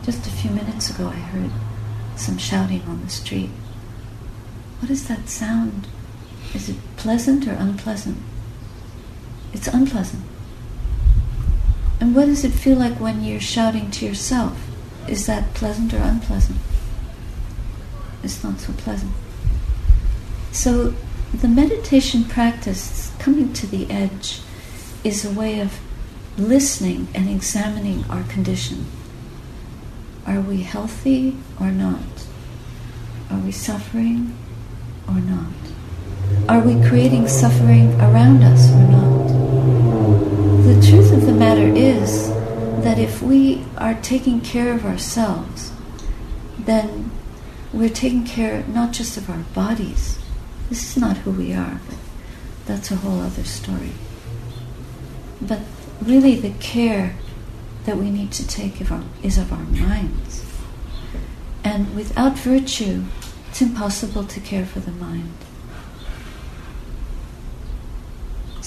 Just 0.04 0.26
a 0.26 0.30
few 0.30 0.50
minutes 0.50 0.90
ago, 0.90 1.08
I 1.08 1.16
heard 1.16 1.50
some 2.16 2.38
shouting 2.38 2.82
on 2.82 3.02
the 3.02 3.08
street. 3.08 3.50
What 4.80 4.90
is 4.90 5.08
that 5.08 5.28
sound? 5.28 5.88
Is 6.54 6.68
it 6.68 6.76
pleasant 6.96 7.46
or 7.46 7.52
unpleasant? 7.52 8.18
It's 9.52 9.68
unpleasant. 9.68 10.22
And 12.00 12.14
what 12.14 12.26
does 12.26 12.44
it 12.44 12.52
feel 12.52 12.76
like 12.76 13.00
when 13.00 13.24
you're 13.24 13.40
shouting 13.40 13.90
to 13.92 14.06
yourself? 14.06 14.56
Is 15.08 15.26
that 15.26 15.54
pleasant 15.54 15.92
or 15.94 15.98
unpleasant? 15.98 16.58
It's 18.22 18.42
not 18.44 18.60
so 18.60 18.72
pleasant. 18.72 19.12
So, 20.52 20.94
the 21.32 21.48
meditation 21.48 22.24
practice, 22.24 23.12
coming 23.18 23.52
to 23.54 23.66
the 23.66 23.90
edge, 23.90 24.40
is 25.04 25.24
a 25.24 25.30
way 25.30 25.60
of 25.60 25.78
listening 26.36 27.08
and 27.14 27.28
examining 27.28 28.04
our 28.08 28.22
condition. 28.24 28.86
Are 30.26 30.40
we 30.40 30.62
healthy 30.62 31.36
or 31.60 31.70
not? 31.70 32.26
Are 33.30 33.38
we 33.38 33.52
suffering 33.52 34.36
or 35.06 35.14
not? 35.14 35.67
Are 36.48 36.60
we 36.60 36.80
creating 36.88 37.28
suffering 37.28 37.92
around 38.00 38.42
us 38.42 38.70
or 38.70 38.88
not? 38.88 39.28
The 40.64 40.86
truth 40.86 41.12
of 41.12 41.26
the 41.26 41.32
matter 41.32 41.66
is 41.66 42.30
that 42.82 42.98
if 42.98 43.22
we 43.22 43.64
are 43.76 43.94
taking 43.94 44.40
care 44.40 44.72
of 44.72 44.84
ourselves, 44.84 45.72
then 46.58 47.10
we're 47.72 47.88
taking 47.88 48.24
care 48.24 48.64
not 48.68 48.92
just 48.92 49.16
of 49.16 49.28
our 49.28 49.44
bodies. 49.54 50.18
This 50.68 50.90
is 50.90 51.00
not 51.00 51.18
who 51.18 51.30
we 51.30 51.52
are, 51.52 51.80
but 51.88 51.98
that's 52.66 52.90
a 52.90 52.96
whole 52.96 53.20
other 53.20 53.44
story. 53.44 53.92
But 55.40 55.60
really, 56.02 56.34
the 56.34 56.52
care 56.60 57.16
that 57.84 57.96
we 57.96 58.10
need 58.10 58.32
to 58.32 58.46
take 58.46 58.80
of 58.80 58.92
our, 58.92 59.04
is 59.22 59.38
of 59.38 59.52
our 59.52 59.64
minds. 59.64 60.44
And 61.64 61.94
without 61.94 62.38
virtue, 62.38 63.04
it's 63.48 63.62
impossible 63.62 64.24
to 64.24 64.40
care 64.40 64.66
for 64.66 64.80
the 64.80 64.92
mind. 64.92 65.32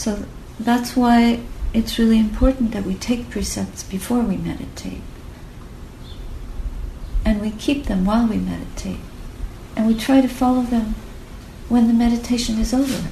So 0.01 0.25
that's 0.59 0.95
why 0.95 1.41
it's 1.75 1.99
really 1.99 2.17
important 2.17 2.71
that 2.71 2.85
we 2.85 2.95
take 2.95 3.29
precepts 3.29 3.83
before 3.83 4.21
we 4.21 4.35
meditate. 4.35 5.03
And 7.23 7.39
we 7.39 7.51
keep 7.51 7.85
them 7.85 8.03
while 8.03 8.25
we 8.25 8.37
meditate. 8.37 8.97
And 9.75 9.85
we 9.85 9.95
try 9.95 10.19
to 10.21 10.27
follow 10.27 10.63
them 10.63 10.95
when 11.69 11.87
the 11.87 11.93
meditation 11.93 12.57
is 12.57 12.73
over. 12.73 13.09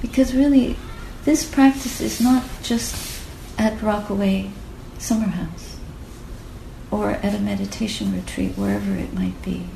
Because 0.00 0.34
really, 0.34 0.76
this 1.26 1.44
practice 1.44 2.00
is 2.00 2.18
not 2.18 2.44
just 2.62 3.22
at 3.58 3.82
Rockaway 3.82 4.52
Summer 4.98 5.28
House 5.28 5.76
or 6.90 7.10
at 7.10 7.34
a 7.34 7.40
meditation 7.40 8.14
retreat, 8.14 8.56
wherever 8.56 8.94
it 8.94 9.12
might 9.12 9.42
be, 9.42 9.66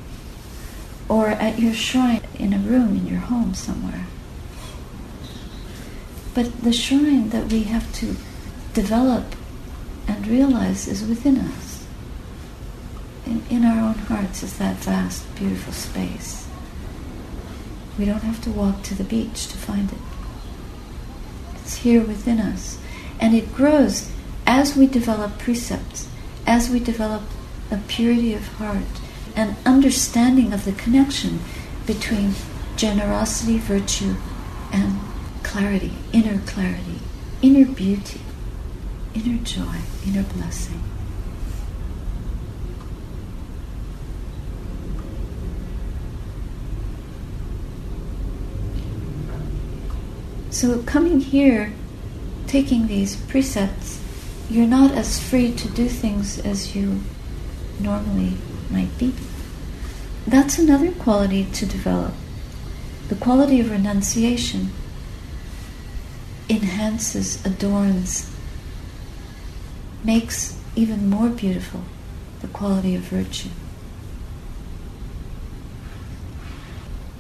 or 1.07 1.29
at 1.29 1.59
your 1.59 1.75
shrine 1.75 2.23
in 2.39 2.55
a 2.55 2.59
room 2.59 2.97
in 2.97 3.07
your 3.07 3.21
home 3.21 3.53
somewhere. 3.53 4.07
But 6.35 6.63
the 6.63 6.73
shrine 6.73 7.31
that 7.31 7.53
we 7.53 7.63
have 7.65 7.93
to 8.01 8.17
develop 8.73 9.37
and 10.09 10.27
realize 10.27 10.89
is 10.89 11.07
within 11.07 11.39
us. 11.39 11.87
In, 13.25 13.43
in 13.49 13.65
our 13.65 13.81
own 13.81 13.95
hearts 13.95 14.43
is 14.43 14.59
that 14.59 14.77
vast, 14.77 15.33
beautiful 15.37 15.73
space. 15.73 16.47
We 17.99 18.05
don't 18.05 18.23
have 18.23 18.43
to 18.43 18.51
walk 18.51 18.83
to 18.85 18.95
the 18.95 19.05
beach 19.05 19.47
to 19.47 19.57
find 19.57 19.91
it. 19.93 19.99
It's 21.63 21.77
here 21.77 22.03
within 22.03 22.41
us. 22.41 22.79
And 23.21 23.35
it 23.35 23.55
grows 23.55 24.11
as 24.47 24.77
we 24.77 24.87
develop 24.87 25.39
precepts, 25.39 26.09
as 26.47 26.69
we 26.69 26.81
develop 26.81 27.23
a 27.71 27.79
purity 27.89 28.35
of 28.35 28.47
heart, 28.59 28.83
an 29.37 29.57
understanding 29.65 30.53
of 30.53 30.65
the 30.65 30.73
connection 30.73 31.39
between 31.87 32.35
generosity, 32.77 33.59
virtue, 33.59 34.17
and 34.73 34.99
clarity, 35.45 35.93
inner 36.13 36.41
clarity, 36.41 36.99
inner 37.41 37.65
beauty, 37.65 38.21
inner 39.15 39.39
joy, 39.45 39.77
inner 40.05 40.25
blessing. 40.25 40.83
So, 50.51 50.83
coming 50.83 51.21
here, 51.21 51.73
taking 52.47 52.87
these 52.87 53.17
precepts, 53.17 54.01
you're 54.49 54.67
not 54.67 54.93
as 54.93 55.23
free 55.23 55.53
to 55.53 55.69
do 55.69 55.89
things 55.89 56.39
as 56.39 56.75
you 56.75 57.01
normally 57.79 58.33
might 58.71 58.97
be. 58.99 59.15
That's 60.27 60.59
another 60.59 60.91
quality 60.93 61.45
to 61.45 61.67
develop. 61.67 62.15
The 63.09 63.17
quality 63.17 63.61
of 63.61 63.71
renunciation 63.71 64.73
enhances, 66.49 67.45
adorns, 67.45 68.31
makes 70.03 70.59
even 70.77 71.09
more 71.09 71.29
beautiful 71.29 71.83
the 72.41 72.49
quality 72.49 72.95
of 72.95 73.03
virtue. 73.03 73.49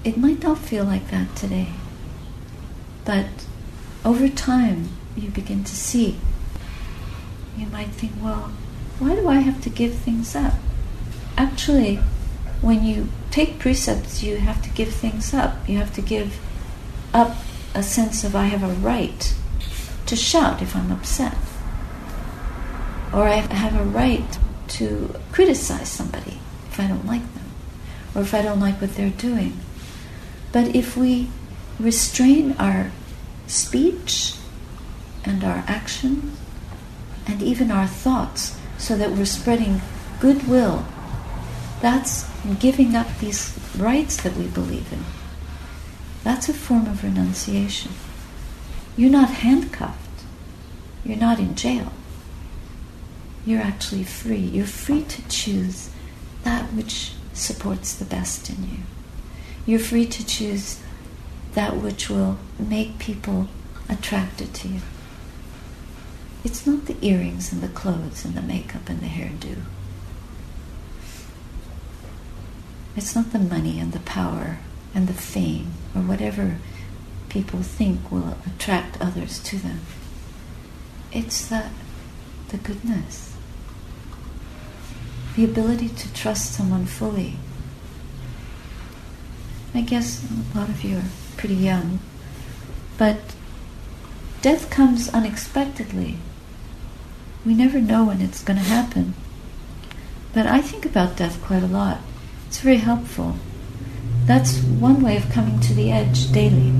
It 0.05 0.19
might 0.19 0.43
not 0.43 0.59
feel 0.59 0.85
like 0.85 1.11
that 1.11 1.35
today, 1.35 1.69
but 3.05 3.27
over 4.05 4.29
time 4.29 4.91
you 5.17 5.31
begin 5.31 5.65
to 5.65 5.75
see. 5.75 6.19
You 7.57 7.67
might 7.69 7.89
think, 7.89 8.13
well, 8.21 8.53
why 8.99 9.15
do 9.15 9.29
I 9.29 9.37
have 9.37 9.63
to 9.63 9.71
give 9.71 9.95
things 9.95 10.37
up? 10.37 10.55
Actually, 11.39 11.97
when 12.61 12.85
you 12.85 13.09
take 13.31 13.59
precepts, 13.59 14.23
you 14.23 14.37
have 14.39 14.63
to 14.63 14.71
give 14.71 14.93
things 14.93 15.33
up. 15.33 15.69
You 15.69 15.79
have 15.79 15.95
to 15.95 16.03
give 16.03 16.39
up 17.15 17.37
a 17.75 17.83
sense 17.83 18.25
of 18.25 18.37
I 18.37 18.45
have 18.45 18.63
a 18.63 18.75
right 18.75 19.35
to 20.07 20.17
shout 20.17 20.63
if 20.63 20.77
I'm 20.77 20.93
upset 20.93 21.37
or 23.15 23.29
I 23.29 23.37
have 23.37 23.77
a 23.77 23.85
right 23.85 24.39
to 24.67 25.15
criticize 25.31 25.89
somebody 25.89 26.39
if 26.69 26.81
I 26.81 26.89
don't 26.89 27.07
like 27.07 27.23
them, 27.35 27.45
or 28.15 28.23
if 28.23 28.35
I 28.35 28.43
don't 28.43 28.59
like 28.59 28.81
what 28.81 28.97
they're 28.97 29.11
doing. 29.11 29.57
But 30.51 30.75
if 30.75 30.97
we 30.97 31.29
restrain 31.79 32.57
our 32.59 32.91
speech 33.47 34.35
and 35.25 35.45
our 35.45 35.63
action 35.69 36.33
and 37.27 37.41
even 37.41 37.71
our 37.71 37.87
thoughts 37.87 38.59
so 38.79 38.97
that 38.97 39.13
we're 39.13 39.25
spreading 39.25 39.81
goodwill, 40.19 40.85
that's 41.81 42.29
giving 42.59 42.97
up 42.97 43.07
these 43.21 43.57
rights 43.79 44.17
that 44.23 44.37
we 44.37 44.49
believe 44.49 44.93
in. 44.93 45.05
That's 46.25 46.49
a 46.49 46.55
form 46.55 46.87
of 46.87 47.05
renunciation. 47.05 47.93
You're 48.97 49.11
not 49.11 49.31
handcuffed, 49.31 50.25
you're 51.05 51.17
not 51.17 51.39
in 51.39 51.55
jail 51.55 51.93
you're 53.47 53.61
actually 53.61 54.05
free. 54.05 54.37
You're 54.39 54.67
free 54.67 55.03
to 55.03 55.29
choose 55.29 55.91
that 56.45 56.73
which 56.73 57.13
supports 57.33 57.95
the 57.95 58.05
best 58.05 58.49
in 58.49 58.63
you. 58.65 58.79
You're 59.67 59.79
free 59.79 60.07
to 60.07 60.27
choose 60.27 60.81
that 61.53 61.77
which 61.77 62.09
will 62.09 62.39
make 62.59 62.99
people 62.99 63.49
attracted 63.89 64.55
to 64.55 64.69
you. 64.69 64.81
It's 66.43 66.67
not 66.67 66.87
the 66.87 66.97
earrings 67.05 67.53
and 67.53 67.63
the 67.63 67.69
clothes 67.69 68.25
and 68.25 68.35
the 68.35 68.43
makeup 68.43 68.89
and 68.89 69.01
the 69.01 69.07
hairdo. 69.07 69.57
It's 72.97 73.15
not 73.15 73.33
the 73.33 73.39
money 73.39 73.81
and 73.81 73.93
the 73.93 74.01
power 74.01 74.59
and 74.95 75.09
the 75.09 75.15
fame 75.15 75.73
or 75.95 76.03
whatever 76.03 76.59
people 77.29 77.63
think 77.63 78.11
will 78.11 78.37
attract 78.47 79.01
others 79.01 79.39
to 79.41 79.57
them. 79.59 79.81
It's 81.13 81.47
the, 81.49 81.65
the 82.49 82.59
goodness 82.59 83.35
the 85.35 85.45
ability 85.45 85.89
to 85.89 86.13
trust 86.13 86.53
someone 86.53 86.87
fully. 86.87 87.35
I 89.75 89.81
guess 89.81 90.25
a 90.55 90.59
lot 90.59 90.69
of 90.69 90.85
you 90.85 90.99
are 90.99 91.05
pretty 91.37 91.57
young, 91.57 91.99
but 92.97 93.19
death 94.43 94.71
comes 94.71 95.09
unexpectedly. 95.09 96.19
We 97.45 97.55
never 97.55 97.81
know 97.81 98.05
when 98.05 98.21
it's 98.21 98.45
going 98.45 98.59
to 98.59 98.65
happen. 98.65 99.15
But 100.33 100.47
I 100.47 100.61
think 100.61 100.87
about 100.87 101.17
death 101.17 101.43
quite 101.43 101.63
a 101.63 101.69
lot. 101.69 101.99
It's 102.47 102.61
very 102.61 102.77
helpful. 102.77 103.37
That's 104.27 104.59
one 104.63 105.03
way 105.03 105.17
of 105.17 105.29
coming 105.31 105.61
to 105.61 105.75
the 105.75 105.93
edge 105.93 106.33
daily, 106.33 106.73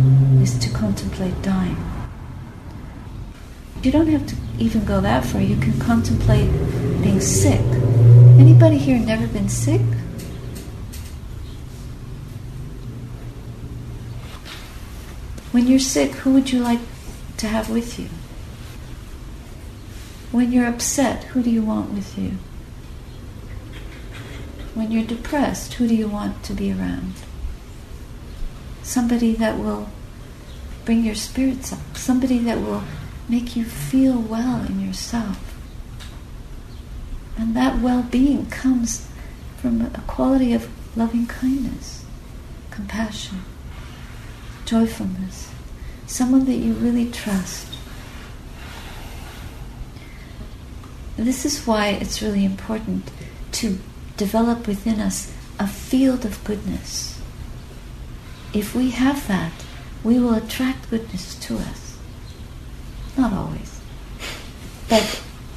is 0.43 0.59
to 0.59 0.71
contemplate 0.71 1.41
dying. 1.43 1.77
You 3.83 3.93
don't 3.93 4.09
have 4.09 4.27
to 4.27 4.37
even 4.59 4.85
go 4.85 5.01
that 5.01 5.25
far. 5.25 5.41
You 5.41 5.57
can 5.57 5.79
contemplate 5.79 6.51
being 7.03 7.21
sick 7.21 7.61
Anybody 8.37 8.79
here 8.79 8.99
never 8.99 9.29
been 9.29 9.49
sick? 9.49 9.81
When 15.53 15.69
you're 15.69 15.79
sick, 15.79 16.11
who 16.13 16.33
would 16.33 16.51
you 16.53 16.61
like 16.61 16.81
to 17.37 17.47
have 17.47 17.71
with 17.71 17.99
you? 17.99 18.09
When 20.33 20.51
you're 20.51 20.67
upset, 20.67 21.25
who 21.25 21.43
do 21.43 21.51
you 21.51 21.63
want 21.63 21.93
with 21.93 22.19
you? 22.19 22.33
When 24.75 24.91
you're 24.91 25.05
depressed, 25.07 25.75
who 25.75 25.87
do 25.87 25.95
you 25.95 26.09
want 26.09 26.43
to 26.45 26.55
be 26.55 26.73
around? 26.73 27.15
Somebody 28.85 29.33
that 29.33 29.59
will 29.59 29.89
bring 30.85 31.05
your 31.05 31.15
spirits 31.15 31.73
up, 31.73 31.97
somebody 31.97 32.39
that 32.39 32.61
will 32.61 32.85
make 33.29 33.57
you 33.57 33.65
feel 33.65 34.21
well 34.21 34.65
in 34.65 34.87
yourself. 34.87 35.59
And 37.37 37.57
that 37.57 37.81
well 37.81 38.03
being 38.03 38.47
comes 38.47 39.09
from 39.57 39.81
a 39.81 40.03
quality 40.07 40.53
of 40.53 40.69
loving 40.97 41.27
kindness, 41.27 42.05
compassion, 42.71 43.41
joyfulness, 44.67 45.51
someone 46.07 46.45
that 46.45 46.57
you 46.57 46.75
really 46.75 47.11
trust. 47.11 47.67
This 51.17 51.47
is 51.47 51.67
why 51.67 51.89
it's 51.89 52.21
really 52.21 52.45
important 52.45 53.11
to 53.53 53.79
develop 54.17 54.67
within 54.67 55.01
us 55.01 55.33
a 55.59 55.67
field 55.67 56.25
of 56.25 56.43
goodness. 56.45 57.14
If 58.55 58.73
we 58.73 58.91
have 58.91 59.27
that, 59.27 59.53
we 60.05 60.21
will 60.21 60.35
attract 60.35 60.89
goodness 60.89 61.35
to 61.41 61.59
us. 61.59 61.99
Not 63.19 63.33
always. 63.33 63.81
But 64.89 65.03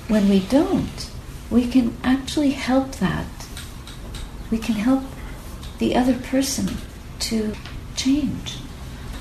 when 0.08 0.28
we 0.28 0.40
don't, 0.40 1.12
we 1.52 1.68
can 1.68 1.96
actually 2.04 2.52
help 2.52 2.94
that. 2.94 3.28
We 4.50 4.58
can 4.58 4.76
help 4.76 5.04
the 5.78 5.96
other 5.96 6.16
person 6.16 6.78
to 7.20 7.54
change. 7.96 8.58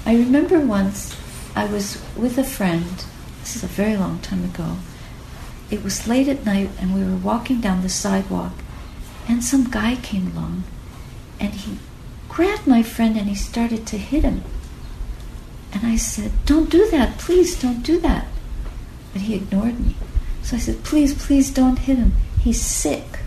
I 0.07 0.17
remember 0.17 0.59
once 0.59 1.15
I 1.55 1.67
was 1.67 2.03
with 2.17 2.39
a 2.39 2.45
friend, 2.45 3.05
this 3.41 3.57
is 3.57 3.65
a 3.65 3.67
very 3.67 3.97
long 3.97 4.21
time 4.21 4.45
ago. 4.45 4.79
It 5.71 5.83
was 5.83 6.09
late 6.09 6.29
at 6.29 6.47
night 6.47 6.71
and 6.81 6.95
we 6.95 7.05
were 7.05 7.19
walking 7.19 7.61
down 7.61 7.83
the 7.83 7.89
sidewalk 7.89 8.53
and 9.29 9.45
some 9.45 9.69
guy 9.69 9.97
came 9.97 10.33
along 10.33 10.65
and 11.41 11.53
he 11.53 11.79
grabbed 12.37 12.67
my 12.67 12.83
friend 12.83 13.17
and 13.17 13.31
he 13.31 13.35
started 13.35 13.87
to 13.87 13.97
hit 13.97 14.23
him. 14.23 14.45
And 15.73 15.87
I 15.87 15.97
said, 15.97 16.33
Don't 16.45 16.69
do 16.69 16.87
that, 16.91 17.17
please 17.17 17.59
don't 17.59 17.83
do 17.83 17.99
that. 18.01 18.27
But 19.15 19.23
he 19.23 19.37
ignored 19.37 19.81
me. 19.81 19.97
So 20.43 20.57
I 20.57 20.59
said, 20.59 20.85
Please, 20.85 21.15
please 21.15 21.51
don't 21.51 21.79
hit 21.79 21.97
him. 21.97 22.13
He's 22.39 22.61
sick. 22.61 23.21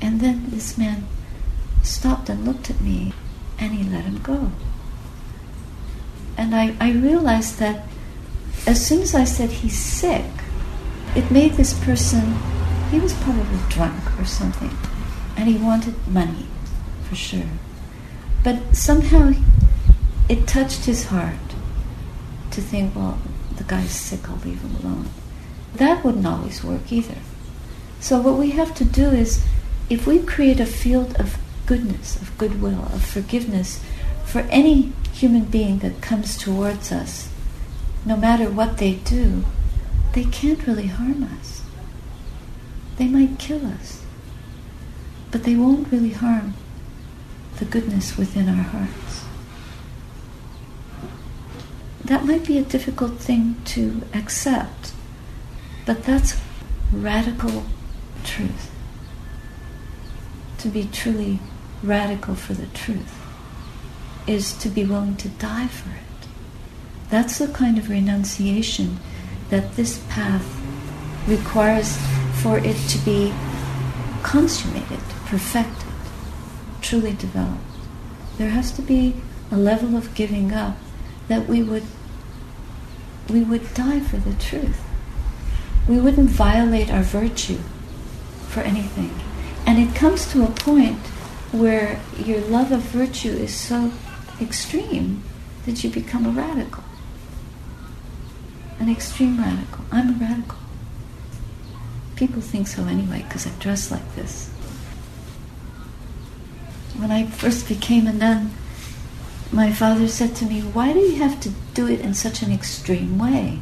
And 0.00 0.20
then 0.20 0.50
this 0.50 0.78
man 0.78 1.04
stopped 1.82 2.28
and 2.28 2.44
looked 2.44 2.70
at 2.70 2.80
me 2.80 3.12
and 3.58 3.72
he 3.72 3.82
let 3.82 4.04
him 4.04 4.20
go. 4.22 4.52
And 6.36 6.54
I, 6.54 6.76
I 6.78 6.92
realized 6.92 7.58
that 7.58 7.88
as 8.68 8.86
soon 8.86 9.02
as 9.02 9.16
I 9.16 9.24
said 9.24 9.50
he's 9.50 9.76
sick, 9.76 10.30
it 11.16 11.32
made 11.32 11.54
this 11.54 11.74
person, 11.84 12.36
he 12.92 13.00
was 13.00 13.14
probably 13.14 13.58
drunk 13.68 14.16
or 14.20 14.24
something, 14.24 14.70
and 15.36 15.48
he 15.48 15.56
wanted 15.56 15.94
money, 16.06 16.46
for 17.08 17.14
sure. 17.14 17.50
But 18.42 18.76
somehow 18.76 19.32
it 20.28 20.46
touched 20.46 20.84
his 20.84 21.06
heart 21.06 21.34
to 22.50 22.60
think, 22.60 22.94
well, 22.94 23.18
the 23.56 23.64
guy's 23.64 23.90
sick, 23.90 24.28
I'll 24.28 24.36
leave 24.36 24.60
him 24.60 24.76
alone. 24.76 25.08
that 25.74 26.04
wouldn't 26.04 26.26
always 26.26 26.64
work 26.64 26.90
either. 26.90 27.18
So, 28.00 28.20
what 28.20 28.38
we 28.38 28.50
have 28.50 28.74
to 28.76 28.84
do 28.84 29.08
is 29.08 29.44
if 29.88 30.06
we 30.06 30.18
create 30.18 30.60
a 30.60 30.66
field 30.66 31.16
of 31.16 31.38
goodness, 31.66 32.16
of 32.20 32.36
goodwill, 32.38 32.88
of 32.92 33.04
forgiveness 33.04 33.82
for 34.24 34.40
any 34.50 34.92
human 35.12 35.44
being 35.44 35.78
that 35.80 36.00
comes 36.00 36.36
towards 36.36 36.92
us, 36.92 37.28
no 38.04 38.16
matter 38.16 38.50
what 38.50 38.78
they 38.78 38.94
do, 38.94 39.44
they 40.12 40.24
can't 40.24 40.66
really 40.66 40.86
harm 40.86 41.24
us. 41.38 41.62
They 42.96 43.08
might 43.08 43.38
kill 43.38 43.66
us, 43.66 44.02
but 45.30 45.44
they 45.44 45.54
won't 45.54 45.90
really 45.92 46.12
harm 46.12 46.54
the 47.58 47.64
goodness 47.64 48.16
within 48.16 48.48
our 48.48 48.54
hearts. 48.54 49.24
That 52.04 52.24
might 52.24 52.46
be 52.46 52.58
a 52.58 52.62
difficult 52.62 53.18
thing 53.18 53.56
to 53.66 54.02
accept, 54.14 54.92
but 55.84 56.04
that's 56.04 56.36
radical 56.92 57.64
truth. 58.22 58.70
To 60.58 60.68
be 60.68 60.88
truly 60.92 61.40
radical 61.82 62.34
for 62.34 62.54
the 62.54 62.66
truth 62.66 63.14
is 64.26 64.52
to 64.58 64.68
be 64.68 64.84
willing 64.84 65.16
to 65.16 65.28
die 65.28 65.66
for 65.68 65.90
it. 65.90 66.28
That's 67.10 67.38
the 67.38 67.48
kind 67.48 67.78
of 67.78 67.88
renunciation 67.88 68.98
that 69.50 69.76
this 69.76 70.02
path 70.08 70.44
requires 71.26 71.96
for 72.42 72.58
it 72.58 72.76
to 72.88 72.98
be 72.98 73.32
consummated, 74.22 75.00
perfected, 75.26 75.92
truly 76.86 77.12
developed. 77.14 77.60
There 78.38 78.50
has 78.50 78.70
to 78.72 78.82
be 78.82 79.16
a 79.50 79.56
level 79.56 79.96
of 79.96 80.14
giving 80.14 80.52
up 80.52 80.76
that 81.28 81.48
we 81.48 81.62
would 81.62 81.84
we 83.28 83.40
would 83.40 83.74
die 83.74 83.98
for 83.98 84.18
the 84.18 84.34
truth. 84.34 84.80
We 85.88 85.98
wouldn't 85.98 86.30
violate 86.30 86.92
our 86.92 87.02
virtue 87.02 87.58
for 88.48 88.60
anything. 88.60 89.10
And 89.66 89.80
it 89.80 89.96
comes 89.96 90.30
to 90.30 90.44
a 90.44 90.50
point 90.50 90.98
where 91.50 92.00
your 92.16 92.40
love 92.40 92.70
of 92.70 92.82
virtue 92.82 93.30
is 93.30 93.52
so 93.52 93.90
extreme 94.40 95.24
that 95.64 95.82
you 95.82 95.90
become 95.90 96.24
a 96.24 96.30
radical. 96.30 96.84
An 98.78 98.88
extreme 98.88 99.38
radical. 99.38 99.84
I'm 99.90 100.10
a 100.10 100.18
radical. 100.24 100.58
People 102.14 102.42
think 102.42 102.68
so 102.68 102.84
anyway 102.84 103.24
because 103.24 103.44
I 103.44 103.50
dress 103.58 103.90
like 103.90 104.14
this. 104.14 104.55
When 106.98 107.10
I 107.10 107.26
first 107.26 107.68
became 107.68 108.06
a 108.06 108.12
nun, 108.12 108.52
my 109.52 109.70
father 109.70 110.08
said 110.08 110.34
to 110.36 110.46
me, 110.46 110.60
Why 110.60 110.94
do 110.94 110.98
you 110.98 111.16
have 111.16 111.38
to 111.40 111.50
do 111.74 111.86
it 111.86 112.00
in 112.00 112.14
such 112.14 112.40
an 112.40 112.50
extreme 112.50 113.18
way? 113.18 113.60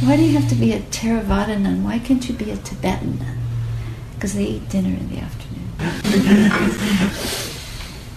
Why 0.00 0.16
do 0.16 0.22
you 0.22 0.38
have 0.38 0.48
to 0.48 0.54
be 0.54 0.72
a 0.72 0.80
Theravada 0.80 1.60
nun? 1.60 1.84
Why 1.84 1.98
can't 1.98 2.26
you 2.26 2.34
be 2.34 2.50
a 2.50 2.56
Tibetan 2.56 3.18
nun? 3.18 3.38
Because 4.14 4.34
they 4.34 4.44
eat 4.44 4.70
dinner 4.70 4.88
in 4.88 5.10
the 5.10 5.18
afternoon. 5.18 5.68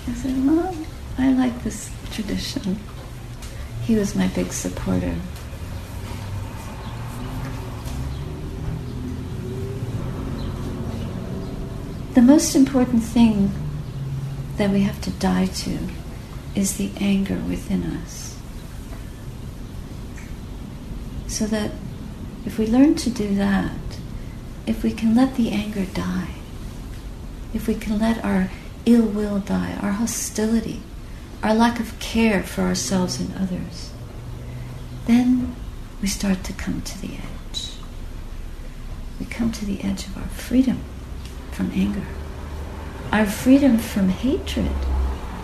I 0.08 0.14
said, 0.14 0.46
Well, 0.46 0.74
I 1.18 1.34
like 1.34 1.64
this 1.64 1.92
tradition. 2.14 2.80
He 3.84 3.96
was 3.96 4.16
my 4.16 4.28
big 4.28 4.54
supporter. 4.54 5.16
The 12.14 12.22
most 12.22 12.56
important 12.56 13.04
thing 13.04 13.52
that 14.62 14.70
we 14.70 14.82
have 14.82 15.02
to 15.02 15.10
die 15.10 15.48
to 15.48 15.80
is 16.54 16.78
the 16.78 16.92
anger 16.98 17.38
within 17.50 17.82
us. 17.84 18.38
So 21.26 21.48
that 21.48 21.72
if 22.46 22.60
we 22.60 22.68
learn 22.68 22.94
to 22.98 23.10
do 23.10 23.34
that, 23.38 23.72
if 24.68 24.84
we 24.84 24.92
can 24.92 25.16
let 25.16 25.36
the 25.36 25.50
anger 25.50 25.86
die, 25.86 26.36
if 27.56 27.68
we 27.68 27.74
can 27.74 27.98
let 27.98 28.24
our 28.24 28.52
ill 28.86 29.08
will 29.08 29.40
die, 29.40 29.80
our 29.82 29.94
hostility, 29.94 30.84
our 31.42 31.56
lack 31.56 31.80
of 31.80 31.98
care 31.98 32.44
for 32.44 32.62
ourselves 32.62 33.20
and 33.20 33.34
others, 33.36 33.92
then 35.08 35.56
we 36.04 36.08
start 36.08 36.44
to 36.44 36.54
come 36.54 36.84
to 36.84 37.02
the 37.02 37.16
edge. 37.16 37.72
We 39.20 39.26
come 39.26 39.52
to 39.54 39.66
the 39.66 39.82
edge 39.82 40.06
of 40.06 40.18
our 40.18 40.30
freedom 40.30 40.82
from 41.52 41.72
anger, 41.72 42.06
our 43.12 43.26
freedom 43.26 43.78
from 43.78 44.10
hatred, 44.10 44.72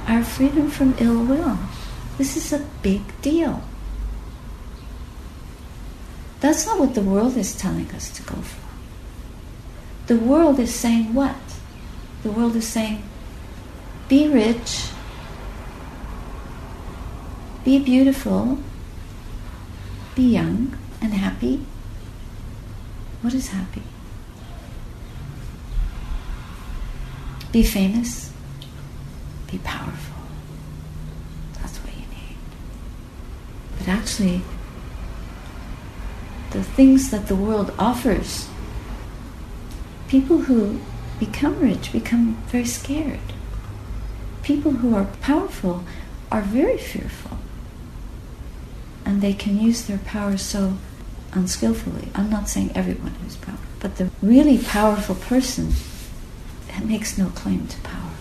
our 0.08 0.23
freedom 0.23 0.69
from 0.69 0.95
ill 0.99 1.23
will. 1.23 1.58
This 2.17 2.38
is 2.38 2.53
a 2.53 2.65
big 2.82 3.01
deal. 3.21 3.62
That's 6.39 6.65
not 6.65 6.80
what 6.80 6.95
the 6.95 7.01
world 7.01 7.36
is 7.36 7.56
telling 7.56 7.91
us 7.91 8.10
to 8.12 8.23
go 8.23 8.36
for. 8.36 8.62
The 10.08 10.17
world 10.17 10.60
is 10.60 10.73
saying 10.73 11.13
what? 11.13 11.36
The 12.23 12.32
world 12.32 12.56
is 12.56 12.67
saying, 12.67 13.03
be 14.08 14.27
rich, 14.30 14.89
be 17.65 17.80
beautiful, 17.80 18.60
be 20.15 20.23
young 20.34 20.77
and 21.01 21.13
happy. 21.13 21.65
What 23.21 23.34
is 23.34 23.49
happy? 23.49 23.84
Be 27.58 27.63
famous. 27.63 28.32
Be 29.52 29.58
powerful. 29.58 30.22
That's 31.54 31.80
what 31.80 31.91
you 31.96 32.02
need. 32.02 32.38
But 33.80 33.88
actually, 33.88 34.43
the 36.52 36.62
things 36.62 37.10
that 37.10 37.28
the 37.28 37.36
world 37.36 37.74
offers, 37.80 38.48
people 40.08 40.38
who 40.43 40.80
become 41.20 41.60
rich 41.60 41.91
become 41.91 42.36
very 42.46 42.65
scared. 42.65 43.34
People 44.43 44.74
who 44.74 44.93
are 44.93 45.08
powerful 45.22 45.84
are 46.32 46.43
very 46.43 46.78
fearful. 46.78 47.39
And 49.04 49.20
they 49.20 49.34
can 49.34 49.60
use 49.60 49.88
their 49.88 49.98
power 49.98 50.38
so 50.38 50.78
unskillfully. 51.34 52.10
I'm 52.13 52.30
not 52.30 52.50
saying 52.50 52.74
everyone 52.76 53.15
who's 53.24 53.36
powerful, 53.36 53.65
but 53.80 53.96
the 53.96 54.12
really 54.22 54.60
powerful 54.60 55.15
person 55.15 55.74
makes 56.86 57.18
no 57.18 57.28
claim 57.30 57.68
to 57.68 57.80
power. 57.82 58.12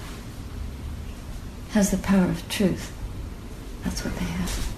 Has 1.71 1.90
the 1.90 1.99
power 1.99 2.27
of 2.27 2.49
truth. 2.49 2.92
That's 3.85 4.05
what 4.05 4.16
they 4.16 4.25
have. 4.25 4.75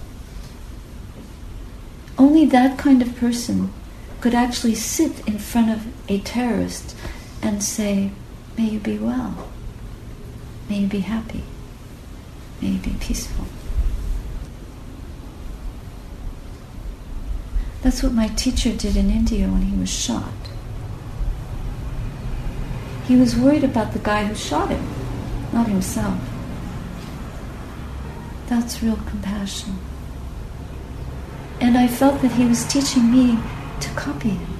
Only 2.18 2.44
that 2.46 2.78
kind 2.78 3.00
of 3.00 3.16
person 3.16 3.72
could 4.20 4.34
actually 4.34 4.74
sit 4.74 5.26
in 5.26 5.38
front 5.38 5.70
of 5.70 5.86
a 6.08 6.18
terrorist 6.20 6.96
and 7.42 7.62
say, 7.62 8.10
May 8.56 8.70
you 8.70 8.80
be 8.80 8.98
well. 8.98 9.48
May 10.68 10.80
you 10.80 10.88
be 10.88 11.00
happy. 11.00 11.44
May 12.60 12.70
you 12.70 12.78
be 12.80 12.96
peaceful. 12.98 13.44
That's 17.82 18.02
what 18.02 18.12
my 18.12 18.26
teacher 18.28 18.72
did 18.72 18.96
in 18.96 19.10
India 19.10 19.46
when 19.46 19.62
he 19.62 19.78
was 19.78 19.88
shot. 19.88 20.32
He 23.08 23.16
was 23.16 23.34
worried 23.34 23.64
about 23.64 23.92
the 23.92 23.98
guy 23.98 24.24
who 24.26 24.34
shot 24.34 24.68
him, 24.68 24.86
not 25.52 25.66
himself. 25.66 26.20
That's 28.46 28.82
real 28.82 28.96
compassion. 28.96 29.78
And 31.60 31.76
I 31.76 31.88
felt 31.88 32.22
that 32.22 32.32
he 32.32 32.44
was 32.44 32.64
teaching 32.66 33.10
me 33.10 33.38
to 33.80 33.88
copy 33.90 34.30
him. 34.30 34.58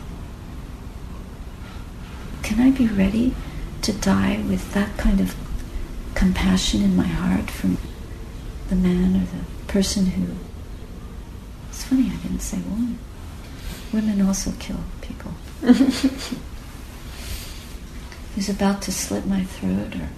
Can 2.42 2.60
I 2.60 2.70
be 2.70 2.86
ready 2.86 3.34
to 3.82 3.92
die 3.92 4.42
with 4.48 4.72
that 4.72 4.96
kind 4.96 5.20
of 5.20 5.36
compassion 6.14 6.82
in 6.82 6.96
my 6.96 7.06
heart 7.06 7.48
from 7.50 7.78
the 8.68 8.74
man 8.74 9.14
or 9.16 9.26
the 9.26 9.72
person 9.72 10.06
who. 10.06 10.34
It's 11.68 11.84
funny 11.84 12.10
I 12.10 12.16
didn't 12.16 12.40
say 12.40 12.58
woman. 12.58 12.98
Women 13.92 14.20
also 14.26 14.52
kill 14.58 14.80
people. 15.00 15.32
who's 18.38 18.48
about 18.48 18.80
to 18.80 18.92
slit 18.92 19.26
my 19.26 19.42
throat 19.42 19.96
or, 19.96 20.08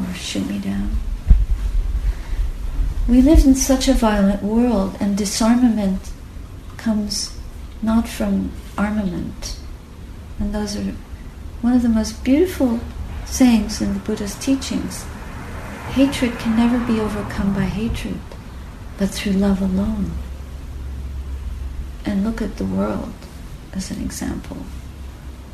or 0.00 0.12
shoot 0.14 0.44
me 0.48 0.58
down. 0.58 0.90
We 3.08 3.22
live 3.22 3.44
in 3.44 3.54
such 3.54 3.86
a 3.86 3.92
violent 3.92 4.42
world, 4.42 4.96
and 4.98 5.16
disarmament 5.16 6.10
comes 6.76 7.38
not 7.80 8.08
from 8.08 8.50
armament. 8.76 9.56
And 10.40 10.52
those 10.52 10.76
are 10.76 10.94
one 11.60 11.74
of 11.74 11.82
the 11.82 11.88
most 11.88 12.24
beautiful 12.24 12.80
sayings 13.24 13.80
in 13.80 13.94
the 13.94 14.00
Buddha's 14.00 14.34
teachings. 14.34 15.04
Hatred 15.90 16.36
can 16.40 16.56
never 16.56 16.84
be 16.92 16.98
overcome 16.98 17.54
by 17.54 17.66
hatred, 17.66 18.18
but 18.98 19.10
through 19.10 19.34
love 19.34 19.62
alone. 19.62 20.10
And 22.04 22.24
look 22.24 22.42
at 22.42 22.56
the 22.56 22.64
world 22.64 23.12
as 23.72 23.92
an 23.92 24.02
example 24.02 24.56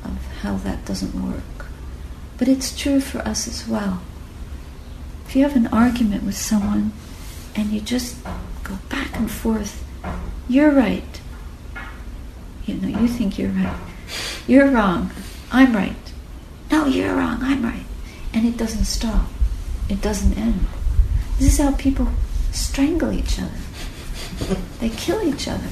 of 0.04 0.18
how 0.42 0.56
that 0.58 0.84
doesn't 0.84 1.14
work. 1.14 1.66
But 2.38 2.48
it's 2.48 2.76
true 2.76 3.00
for 3.00 3.18
us 3.20 3.46
as 3.46 3.66
well. 3.68 4.02
If 5.26 5.36
you 5.36 5.42
have 5.42 5.56
an 5.56 5.68
argument 5.68 6.24
with 6.24 6.36
someone 6.36 6.92
and 7.54 7.70
you 7.70 7.80
just 7.80 8.22
go 8.64 8.78
back 8.88 9.16
and 9.16 9.30
forth, 9.30 9.84
you're 10.48 10.70
right. 10.70 11.20
You 12.66 12.74
know, 12.74 13.00
you 13.00 13.08
think 13.08 13.38
you're 13.38 13.50
right. 13.50 13.78
You're 14.46 14.70
wrong. 14.70 15.10
I'm 15.50 15.74
right. 15.74 15.96
No, 16.70 16.86
you're 16.86 17.14
wrong. 17.14 17.38
I'm 17.42 17.62
right. 17.62 17.84
And 18.32 18.46
it 18.46 18.56
doesn't 18.56 18.84
stop. 18.84 19.26
It 19.88 20.00
doesn't 20.00 20.36
end. 20.36 20.66
This 21.38 21.54
is 21.54 21.58
how 21.58 21.72
people 21.72 22.08
strangle 22.50 23.12
each 23.12 23.38
other. 23.38 23.60
They 24.80 24.88
kill 24.88 25.22
each 25.22 25.48
other. 25.48 25.68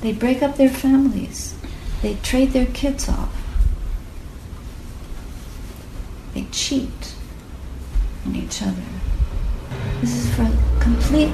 They 0.00 0.12
break 0.12 0.42
up 0.42 0.56
their 0.56 0.68
families. 0.68 1.55
They 2.02 2.14
trade 2.22 2.52
their 2.52 2.66
kids 2.66 3.08
off. 3.08 3.34
They 6.34 6.46
cheat 6.52 7.14
on 8.24 8.36
each 8.36 8.62
other. 8.62 8.82
This 10.00 10.14
is 10.14 10.34
for 10.34 10.50
complete 10.80 11.32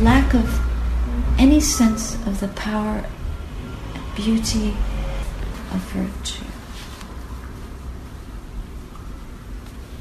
lack 0.00 0.34
of 0.34 0.60
any 1.38 1.60
sense 1.60 2.14
of 2.26 2.40
the 2.40 2.48
power 2.48 3.04
beauty 4.14 4.76
of 5.72 5.80
virtue. 5.92 6.44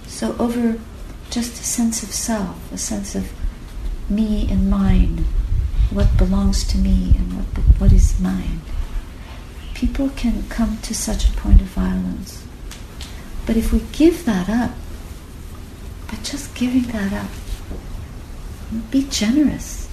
So, 0.08 0.36
over 0.39 0.80
just 1.30 1.54
a 1.54 1.63
sense 1.63 2.02
of 2.02 2.10
self, 2.10 2.71
a 2.71 2.78
sense 2.78 3.13
of 3.13 3.32
me 4.10 4.47
and 4.50 4.69
mine, 4.69 5.26
what 5.91 6.17
belongs 6.17 6.63
to 6.69 6.78
me 6.78 7.13
and 7.17 7.34
what, 7.34 7.45
what 7.80 7.93
is 7.93 8.19
mine, 8.19 8.62
people 9.78 10.10
can 10.16 10.42
come 10.50 10.76
to 10.82 10.96
such 10.96 11.30
a 11.30 11.34
point 11.34 11.62
of 11.62 11.68
violence. 11.68 12.44
But 13.46 13.58
if 13.58 13.72
we 13.72 13.82
give 13.92 14.26
that 14.26 14.50
up, 14.50 14.72
by 16.08 16.18
just 16.24 16.56
giving 16.56 16.92
that 16.94 17.13
up, 17.13 17.30
be 18.90 19.04
generous, 19.04 19.88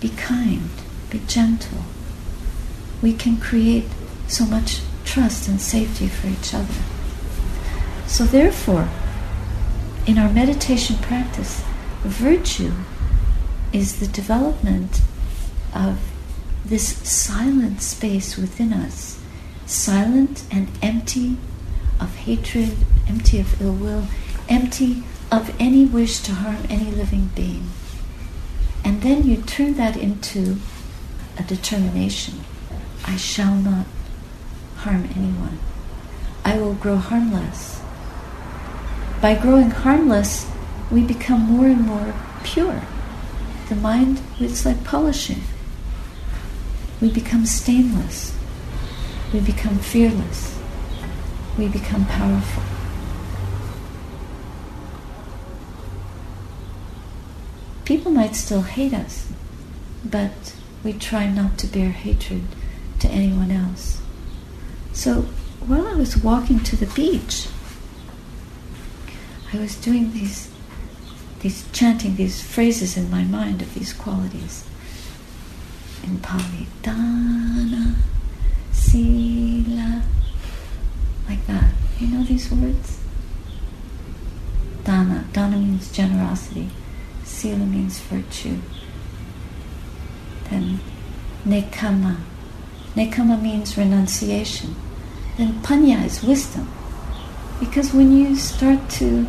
be 0.00 0.08
kind, 0.08 0.68
be 1.10 1.20
gentle, 1.28 1.84
we 3.00 3.12
can 3.12 3.36
create 3.36 3.86
so 4.26 4.46
much 4.46 4.80
trust 5.04 5.46
and 5.46 5.60
safety 5.60 6.08
for 6.08 6.26
each 6.26 6.52
other. 6.52 6.74
So, 8.08 8.24
therefore, 8.24 8.88
in 10.08 10.18
our 10.18 10.30
meditation 10.32 10.96
practice, 10.96 11.62
virtue 12.02 12.72
is 13.72 14.00
the 14.00 14.08
development 14.08 15.02
of 15.72 16.00
this 16.64 16.96
silent 17.08 17.82
space 17.82 18.36
within 18.36 18.72
us, 18.72 19.20
silent 19.66 20.44
and 20.50 20.68
empty 20.82 21.36
of 22.00 22.14
hatred, 22.16 22.76
empty 23.08 23.40
of 23.40 23.60
ill 23.60 23.74
will, 23.74 24.06
empty 24.48 25.04
of 25.30 25.54
any 25.58 25.84
wish 25.84 26.20
to 26.20 26.32
harm 26.32 26.64
any 26.68 26.90
living 26.90 27.30
being. 27.34 27.70
And 28.84 29.02
then 29.02 29.24
you 29.24 29.38
turn 29.38 29.74
that 29.74 29.96
into 29.96 30.56
a 31.38 31.42
determination 31.42 32.40
I 33.06 33.16
shall 33.16 33.54
not 33.54 33.86
harm 34.76 35.08
anyone. 35.14 35.58
I 36.44 36.58
will 36.58 36.74
grow 36.74 36.96
harmless 36.96 37.80
by 39.24 39.34
growing 39.34 39.70
harmless, 39.70 40.46
we 40.90 41.00
become 41.00 41.40
more 41.40 41.64
and 41.64 41.80
more 41.80 42.12
pure. 42.42 42.82
The 43.70 43.74
mind, 43.74 44.20
it's 44.38 44.66
like 44.66 44.84
polishing. 44.84 45.40
We 47.04 47.10
become 47.10 47.44
stainless. 47.44 48.34
We 49.30 49.40
become 49.40 49.76
fearless. 49.78 50.58
We 51.58 51.68
become 51.68 52.06
powerful. 52.06 52.62
People 57.84 58.10
might 58.10 58.34
still 58.34 58.62
hate 58.62 58.94
us, 58.94 59.30
but 60.02 60.56
we 60.82 60.94
try 60.94 61.28
not 61.28 61.58
to 61.58 61.66
bear 61.66 61.90
hatred 61.90 62.44
to 63.00 63.08
anyone 63.08 63.50
else. 63.50 64.00
So 64.94 65.26
while 65.66 65.86
I 65.86 65.96
was 65.96 66.16
walking 66.16 66.60
to 66.60 66.74
the 66.74 66.90
beach, 66.94 67.48
I 69.52 69.58
was 69.58 69.76
doing 69.76 70.12
these, 70.14 70.50
these 71.40 71.70
chanting 71.70 72.16
these 72.16 72.42
phrases 72.42 72.96
in 72.96 73.10
my 73.10 73.24
mind 73.24 73.60
of 73.60 73.74
these 73.74 73.92
qualities. 73.92 74.64
In 76.06 76.18
Pali, 76.18 76.66
dana, 76.82 77.96
sila, 78.72 80.02
like 81.26 81.46
that. 81.46 81.72
You 81.98 82.08
know 82.08 82.22
these 82.24 82.50
words? 82.50 82.98
Dana. 84.84 85.24
Dana 85.32 85.56
means 85.56 85.90
generosity. 85.90 86.68
Sila 87.24 87.64
means 87.64 88.00
virtue. 88.00 88.58
Then 90.50 90.80
nekama. 91.46 92.16
Nekama 92.94 93.40
means 93.40 93.78
renunciation. 93.78 94.76
Then 95.38 95.54
panya 95.62 96.04
is 96.04 96.22
wisdom. 96.22 96.68
Because 97.60 97.94
when 97.94 98.14
you 98.14 98.36
start 98.36 98.90
to 99.00 99.26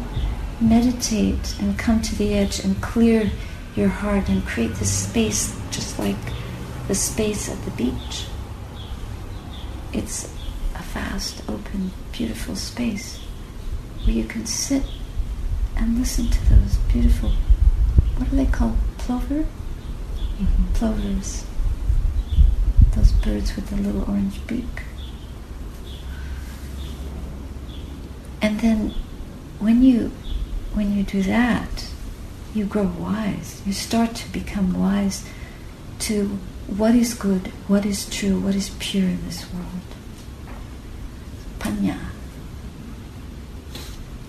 meditate 0.60 1.56
and 1.62 1.80
come 1.80 2.02
to 2.02 2.16
the 2.16 2.34
edge 2.34 2.60
and 2.60 2.82
clear 2.82 3.32
your 3.78 3.88
heart 3.88 4.28
and 4.28 4.46
create 4.46 4.76
this 4.76 4.92
space 4.92 5.58
just 5.72 5.98
like 5.98 6.18
the 6.88 6.96
space 6.96 7.50
at 7.50 7.64
the 7.66 7.72
beach. 7.72 8.26
It's 9.94 10.34
a 10.76 10.84
vast, 10.84 11.42
open, 11.50 11.92
beautiful 12.12 12.56
space 12.56 13.20
where 14.04 14.16
you 14.16 14.26
can 14.26 14.46
sit 14.46 14.84
and 15.76 15.98
listen 15.98 16.30
to 16.30 16.50
those 16.50 16.78
beautiful, 16.92 17.32
what 18.18 18.32
are 18.32 18.36
they 18.36 18.46
called? 18.46 18.78
Plover? 18.98 19.46
Mm-hmm. 20.38 20.74
Plovers. 20.74 21.46
Those 22.96 23.12
birds 23.12 23.56
with 23.56 23.70
the 23.70 23.78
little 23.78 24.10
orange 24.10 24.46
beak. 24.48 24.84
And 28.42 28.60
then 28.60 28.94
when 29.60 29.82
you 29.82 30.12
when 30.74 30.96
you 30.96 31.04
do 31.04 31.24
that, 31.24 31.88
you 32.54 32.66
grow 32.66 32.92
wise. 33.00 33.62
You 33.66 33.74
start 33.74 34.14
to 34.16 34.32
become 34.32 34.80
wise 34.80 35.28
to 36.00 36.38
what 36.68 36.96
is 36.96 37.14
good, 37.14 37.48
what 37.68 37.86
is 37.86 38.10
true, 38.10 38.40
what 38.40 38.56
is 38.56 38.70
pure 38.80 39.06
in 39.06 39.26
this 39.26 39.46
world. 39.54 39.68
Panya. 41.60 41.98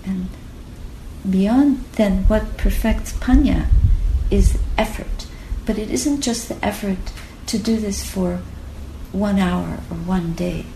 And 0.05 0.29
beyond 1.29 1.85
then 1.93 2.25
what 2.29 2.57
perfects 2.57 3.13
panya 3.15 3.69
is 4.31 4.59
effort. 4.79 5.27
But 5.65 5.79
it 5.79 5.91
isn't 5.91 6.21
just 6.21 6.49
the 6.49 6.65
effort 6.65 6.99
to 7.47 7.59
do 7.59 7.77
this 7.77 8.05
for 8.05 8.41
one 9.13 9.39
hour 9.39 9.81
or 9.91 9.97
one 9.97 10.35
day. 10.35 10.67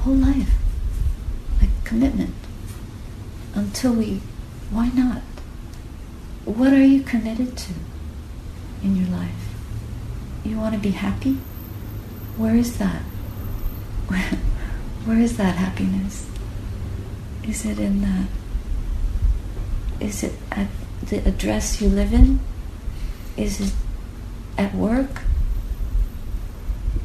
Whole 0.00 0.14
life 0.14 0.54
Like 1.60 1.84
commitment 1.84 2.34
until 3.54 3.92
we, 3.92 4.20
why 4.70 4.88
not? 4.88 5.22
What 6.46 6.72
are 6.72 6.84
you 6.84 7.02
committed 7.02 7.56
to 7.56 7.72
in 8.80 8.94
your 8.94 9.08
life? 9.08 9.52
You 10.44 10.58
want 10.58 10.76
to 10.76 10.80
be 10.80 10.92
happy? 10.92 11.38
Where 12.36 12.54
is 12.54 12.78
that? 12.78 13.02
Where, 15.04 15.18
is 15.18 15.36
that 15.38 15.56
happiness? 15.56 16.30
Is 17.42 17.66
it 17.66 17.80
in 17.80 18.00
the, 18.00 18.26
is 19.98 20.22
it 20.22 20.34
at 20.52 20.68
the 21.02 21.18
address 21.28 21.82
you 21.82 21.88
live 21.88 22.12
in? 22.12 22.38
Is 23.36 23.60
it 23.60 23.74
at 24.56 24.72
work? 24.72 25.22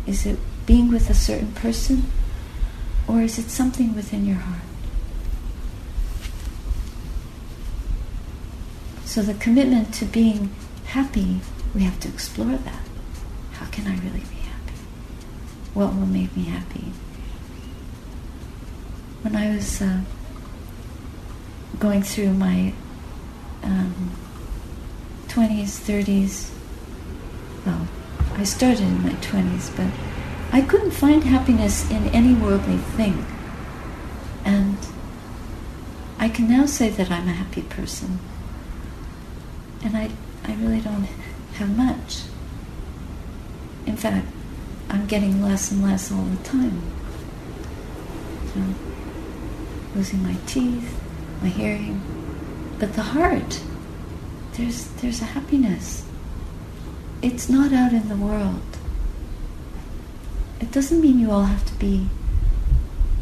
Is 0.06 0.28
it 0.28 0.38
being 0.68 0.92
with 0.92 1.10
a 1.10 1.16
certain 1.16 1.54
person? 1.54 2.12
Or 3.08 3.22
is 3.22 3.40
it 3.40 3.50
something 3.50 3.96
within 3.96 4.24
your 4.24 4.38
heart? 4.38 4.71
So 9.12 9.22
the 9.22 9.34
commitment 9.34 9.94
to 9.96 10.06
being 10.06 10.56
happy, 10.86 11.42
we 11.76 11.82
have 11.82 12.00
to 12.00 12.08
explore 12.08 12.56
that. 12.56 12.84
How 13.52 13.66
can 13.66 13.86
I 13.86 13.96
really 13.96 14.22
be 14.22 14.40
happy? 14.48 14.80
What 15.74 15.94
will 15.94 16.06
make 16.06 16.34
me 16.34 16.44
happy? 16.44 16.94
When 19.22 19.36
I 19.36 19.54
was 19.54 19.82
uh, 19.82 20.04
going 21.78 22.04
through 22.04 22.36
my 22.36 22.74
um, 23.64 24.12
20s, 25.28 25.82
30s, 25.82 26.50
well, 27.66 27.90
I 28.36 28.46
started 28.46 28.80
in 28.80 29.04
my 29.04 29.16
20s, 29.16 29.76
but 29.76 29.92
I 30.54 30.62
couldn't 30.62 30.92
find 30.92 31.26
happiness 31.26 31.84
in 31.92 32.08
any 32.16 32.34
worldly 32.34 32.78
thing. 32.78 33.26
And 34.46 34.78
I 36.18 36.30
can 36.30 36.48
now 36.48 36.66
say 36.66 36.88
that 36.88 37.12
I'm 37.12 37.28
a 37.28 37.34
happy 37.34 37.64
person 37.64 38.20
and 39.84 39.98
I, 39.98 40.10
I 40.46 40.54
really 40.56 40.82
don't 40.82 41.08
have 41.54 41.76
much. 41.78 42.22
In 43.86 43.96
fact, 43.98 44.28
I'm 44.90 45.06
getting 45.08 45.42
less 45.42 45.72
and 45.72 45.84
less 45.84 46.12
all 46.12 46.24
the 46.24 46.44
time. 46.44 46.82
So, 48.54 48.62
losing 49.96 50.24
my 50.24 50.36
teeth, 50.46 51.00
my 51.42 51.48
hearing, 51.50 52.02
but 52.80 52.94
the 52.94 53.02
heart, 53.02 53.62
there's 54.54 54.86
there's 55.02 55.22
a 55.22 55.26
happiness. 55.26 56.06
it's 57.22 57.48
not 57.50 57.72
out 57.72 57.94
in 57.94 58.10
the 58.10 58.16
world. 58.16 58.62
It 60.60 60.72
doesn't 60.72 61.02
mean 61.02 61.20
you 61.20 61.32
all 61.32 61.44
have 61.46 61.66
to 61.66 61.74
be 61.76 62.08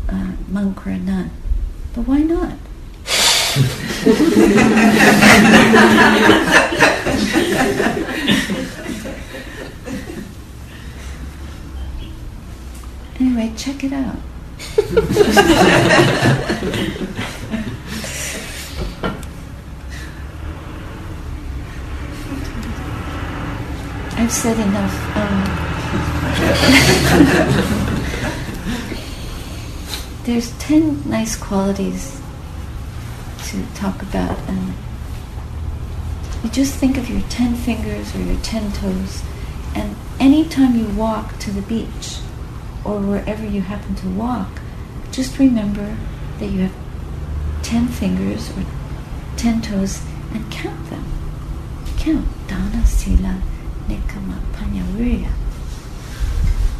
a 0.08 0.34
monk 0.50 0.86
or 0.86 0.92
a 0.92 0.98
nun, 0.98 1.32
but 1.94 2.08
why 2.08 2.20
not? 2.20 2.54
anyway, 13.20 13.52
check 13.58 13.84
it 13.84 13.92
out. 13.92 14.16
I've 24.16 24.32
said 24.32 24.60
enough. 24.60 25.18
Um, 25.18 25.44
there's 30.26 30.52
ten 30.60 31.02
nice 31.10 31.36
qualities 31.36 32.19
to 33.50 33.66
talk 33.76 34.02
about, 34.02 34.38
and 34.48 34.74
you 36.44 36.50
just 36.50 36.76
think 36.76 36.98
of 36.98 37.10
your 37.10 37.22
ten 37.30 37.56
fingers 37.56 38.16
or 38.16 38.20
your 38.20 38.40
ten 38.42 38.72
toes, 38.72 39.24
and 39.76 39.96
anytime 40.20 40.76
you 40.76 40.88
walk 40.90 41.38
to 41.40 41.52
the 41.52 41.62
beach 41.64 42.20
or 42.86 43.00
wherever 43.00 43.46
you 43.46 43.62
happen 43.62 43.96
to 43.96 44.08
walk, 44.10 44.62
just 45.12 45.40
remember 45.40 45.98
that 46.38 46.48
you 46.48 46.62
have 46.62 46.76
ten 47.64 47.88
fingers 47.88 48.50
or 48.52 48.66
ten 49.36 49.62
toes 49.62 50.02
and 50.34 50.52
count 50.52 50.90
them. 50.90 51.06
Count. 51.98 52.28
Dana, 52.48 52.86
Sila. 52.86 53.42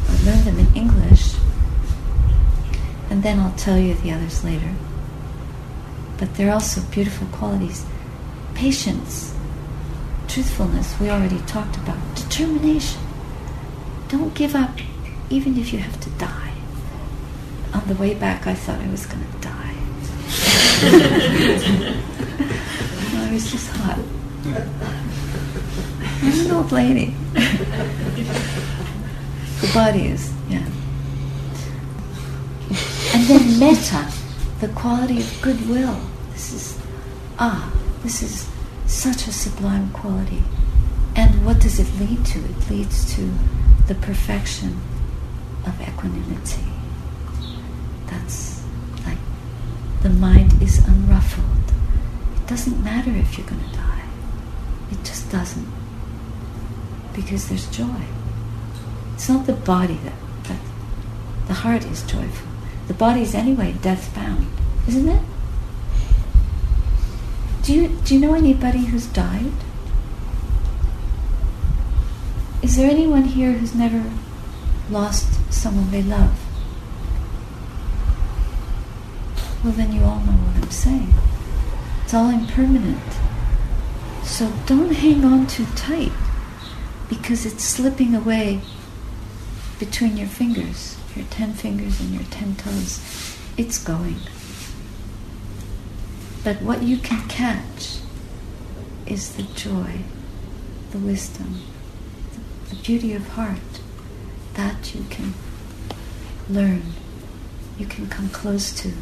I'll 0.08 0.24
learn 0.24 0.44
them 0.44 0.58
in 0.58 0.74
English, 0.76 1.34
and 3.10 3.22
then 3.22 3.40
I'll 3.40 3.54
tell 3.56 3.78
you 3.78 3.94
the 3.94 4.12
others 4.12 4.44
later. 4.44 4.74
But 6.20 6.34
they're 6.34 6.52
also 6.52 6.82
beautiful 6.82 7.26
qualities. 7.28 7.84
Patience, 8.54 9.34
truthfulness, 10.28 11.00
we 11.00 11.08
already 11.08 11.38
talked 11.46 11.76
about. 11.78 11.96
Determination. 12.14 13.00
Don't 14.08 14.34
give 14.34 14.54
up, 14.54 14.78
even 15.30 15.56
if 15.56 15.72
you 15.72 15.78
have 15.78 15.98
to 16.00 16.10
die. 16.10 16.52
On 17.72 17.82
the 17.88 17.94
way 17.94 18.12
back, 18.12 18.46
I 18.46 18.54
thought 18.54 18.78
I 18.80 18.88
was 18.90 19.06
going 19.06 19.24
to 19.24 19.38
die. 19.38 19.74
I 23.16 23.30
was 23.32 23.50
just 23.50 23.70
hot. 23.70 23.98
I'm 26.22 26.40
an 26.46 26.50
old 26.50 26.70
lady. 26.70 27.14
the 29.62 29.70
body 29.72 30.08
is, 30.08 30.30
yeah. 30.50 30.66
And 33.14 33.24
then 33.26 33.58
metta, 33.58 34.19
the 34.60 34.68
quality 34.68 35.20
of 35.20 35.42
goodwill. 35.42 35.98
This 36.32 36.52
is, 36.52 36.78
ah, 37.38 37.72
this 38.02 38.22
is 38.22 38.48
such 38.86 39.26
a 39.26 39.32
sublime 39.32 39.90
quality. 39.90 40.42
And 41.16 41.44
what 41.46 41.60
does 41.60 41.78
it 41.80 41.88
lead 41.98 42.24
to? 42.26 42.38
It 42.38 42.70
leads 42.70 43.14
to 43.16 43.30
the 43.88 43.94
perfection 43.94 44.78
of 45.66 45.80
equanimity. 45.80 46.64
That's 48.06 48.62
like 49.06 49.18
the 50.02 50.10
mind 50.10 50.62
is 50.62 50.78
unruffled. 50.86 51.72
It 52.36 52.46
doesn't 52.46 52.82
matter 52.84 53.10
if 53.10 53.38
you're 53.38 53.46
going 53.46 53.64
to 53.68 53.76
die. 53.76 54.04
It 54.92 54.98
just 55.04 55.30
doesn't 55.30 55.68
because 57.14 57.48
there's 57.48 57.68
joy. 57.70 58.02
It's 59.14 59.28
not 59.28 59.46
the 59.46 59.54
body 59.54 59.98
that, 60.04 60.14
that 60.44 60.60
the 61.48 61.54
heart 61.54 61.84
is 61.84 62.02
joyful. 62.02 62.49
The 62.90 62.94
body's 62.94 63.36
anyway 63.36 63.76
death 63.82 64.12
bound, 64.16 64.48
isn't 64.88 65.08
it? 65.08 65.22
Do 67.62 67.72
you 67.72 67.88
do 68.04 68.14
you 68.16 68.20
know 68.20 68.34
anybody 68.34 68.80
who's 68.86 69.06
died? 69.06 69.52
Is 72.62 72.74
there 72.74 72.90
anyone 72.90 73.26
here 73.26 73.52
who's 73.52 73.76
never 73.76 74.02
lost 74.90 75.52
someone 75.52 75.92
they 75.92 76.02
love? 76.02 76.36
Well, 79.62 79.74
then 79.74 79.92
you 79.92 80.02
all 80.02 80.18
know 80.18 80.32
what 80.32 80.60
I'm 80.60 80.70
saying. 80.72 81.14
It's 82.02 82.12
all 82.12 82.28
impermanent. 82.28 83.12
So 84.24 84.52
don't 84.66 84.90
hang 84.90 85.24
on 85.24 85.46
too 85.46 85.66
tight 85.76 86.10
because 87.08 87.46
it's 87.46 87.62
slipping 87.62 88.16
away 88.16 88.62
between 89.78 90.16
your 90.16 90.26
fingers, 90.26 90.96
your 91.16 91.26
ten 91.26 91.52
fingers 91.52 92.00
and 92.00 92.14
your 92.14 92.24
ten 92.24 92.54
toes. 92.56 93.00
It's 93.56 93.82
going. 93.82 94.16
But 96.42 96.62
what 96.62 96.82
you 96.82 96.96
can 96.96 97.28
catch 97.28 97.98
is 99.06 99.36
the 99.36 99.42
joy, 99.42 100.00
the 100.90 100.98
wisdom, 100.98 101.60
the, 102.32 102.74
the 102.74 102.82
beauty 102.82 103.12
of 103.12 103.28
heart. 103.28 103.58
That 104.54 104.94
you 104.94 105.04
can 105.10 105.34
learn, 106.48 106.82
you 107.78 107.86
can 107.86 108.08
come 108.08 108.28
close 108.28 108.72
to. 108.82 108.92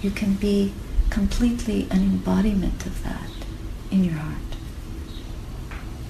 You 0.00 0.10
can 0.10 0.34
be 0.34 0.72
completely 1.10 1.86
an 1.90 2.02
embodiment 2.02 2.86
of 2.86 3.02
that 3.04 3.30
in 3.90 4.04
your 4.04 4.14
heart. 4.14 4.36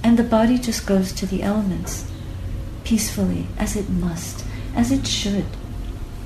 And 0.02 0.18
the 0.18 0.24
body 0.24 0.58
just 0.58 0.86
goes 0.86 1.12
to 1.12 1.26
the 1.26 1.42
elements 1.42 2.10
peacefully, 2.84 3.46
as 3.56 3.76
it 3.76 3.88
must, 3.88 4.44
as 4.74 4.90
it 4.90 5.06
should. 5.06 5.46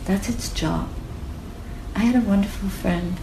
That's 0.04 0.28
its 0.28 0.52
job. 0.52 0.88
I 1.94 2.00
had 2.00 2.16
a 2.16 2.26
wonderful 2.26 2.68
friend. 2.68 3.16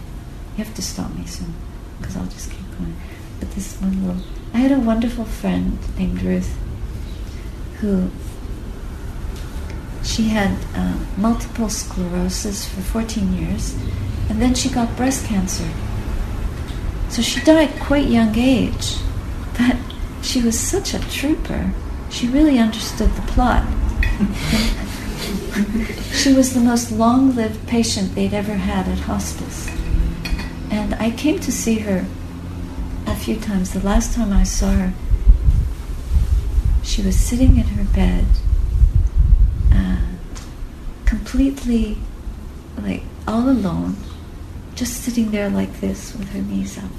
You 0.56 0.64
have 0.64 0.74
to 0.74 0.82
stop 0.82 1.14
me 1.14 1.26
soon, 1.26 1.54
because 1.98 2.16
I'll 2.16 2.26
just 2.26 2.50
keep 2.50 2.70
going. 2.78 2.96
But 3.40 3.50
this 3.52 3.76
one 3.80 4.06
little. 4.06 4.22
I 4.54 4.58
had 4.58 4.72
a 4.72 4.78
wonderful 4.78 5.24
friend 5.24 5.78
named 5.98 6.22
Ruth 6.22 6.56
who 7.80 8.10
she 10.02 10.28
had 10.28 10.56
uh, 10.74 10.98
multiple 11.16 11.68
sclerosis 11.68 12.66
for 12.66 12.80
14 12.80 13.34
years, 13.34 13.74
and 14.30 14.40
then 14.40 14.54
she 14.54 14.68
got 14.68 14.96
breast 14.96 15.26
cancer. 15.26 15.68
So 17.08 17.22
she 17.22 17.40
died 17.40 17.70
quite 17.80 18.08
young 18.08 18.36
age, 18.36 18.96
but 19.58 19.76
she 20.22 20.40
was 20.40 20.58
such 20.58 20.94
a 20.94 21.00
trooper. 21.10 21.72
She 22.10 22.28
really 22.28 22.58
understood 22.58 23.10
the 23.10 23.22
plot. 23.22 23.66
she 26.12 26.32
was 26.32 26.54
the 26.54 26.60
most 26.60 26.90
long 26.92 27.34
lived 27.34 27.66
patient 27.66 28.14
they'd 28.14 28.34
ever 28.34 28.54
had 28.54 28.88
at 28.88 28.98
hospice. 29.00 29.68
And 30.70 30.94
I 30.94 31.10
came 31.10 31.38
to 31.40 31.52
see 31.52 31.78
her 31.80 32.06
a 33.06 33.16
few 33.16 33.36
times. 33.36 33.72
The 33.72 33.80
last 33.80 34.14
time 34.14 34.32
I 34.32 34.42
saw 34.42 34.72
her, 34.72 34.92
she 36.82 37.02
was 37.02 37.18
sitting 37.18 37.56
in 37.56 37.64
her 37.64 37.84
bed, 37.84 38.26
completely 41.04 41.96
like 42.78 43.02
all 43.26 43.48
alone, 43.48 43.96
just 44.74 45.02
sitting 45.02 45.30
there 45.30 45.48
like 45.48 45.80
this 45.80 46.14
with 46.14 46.30
her 46.30 46.40
knees 46.42 46.78
up. 46.78 46.90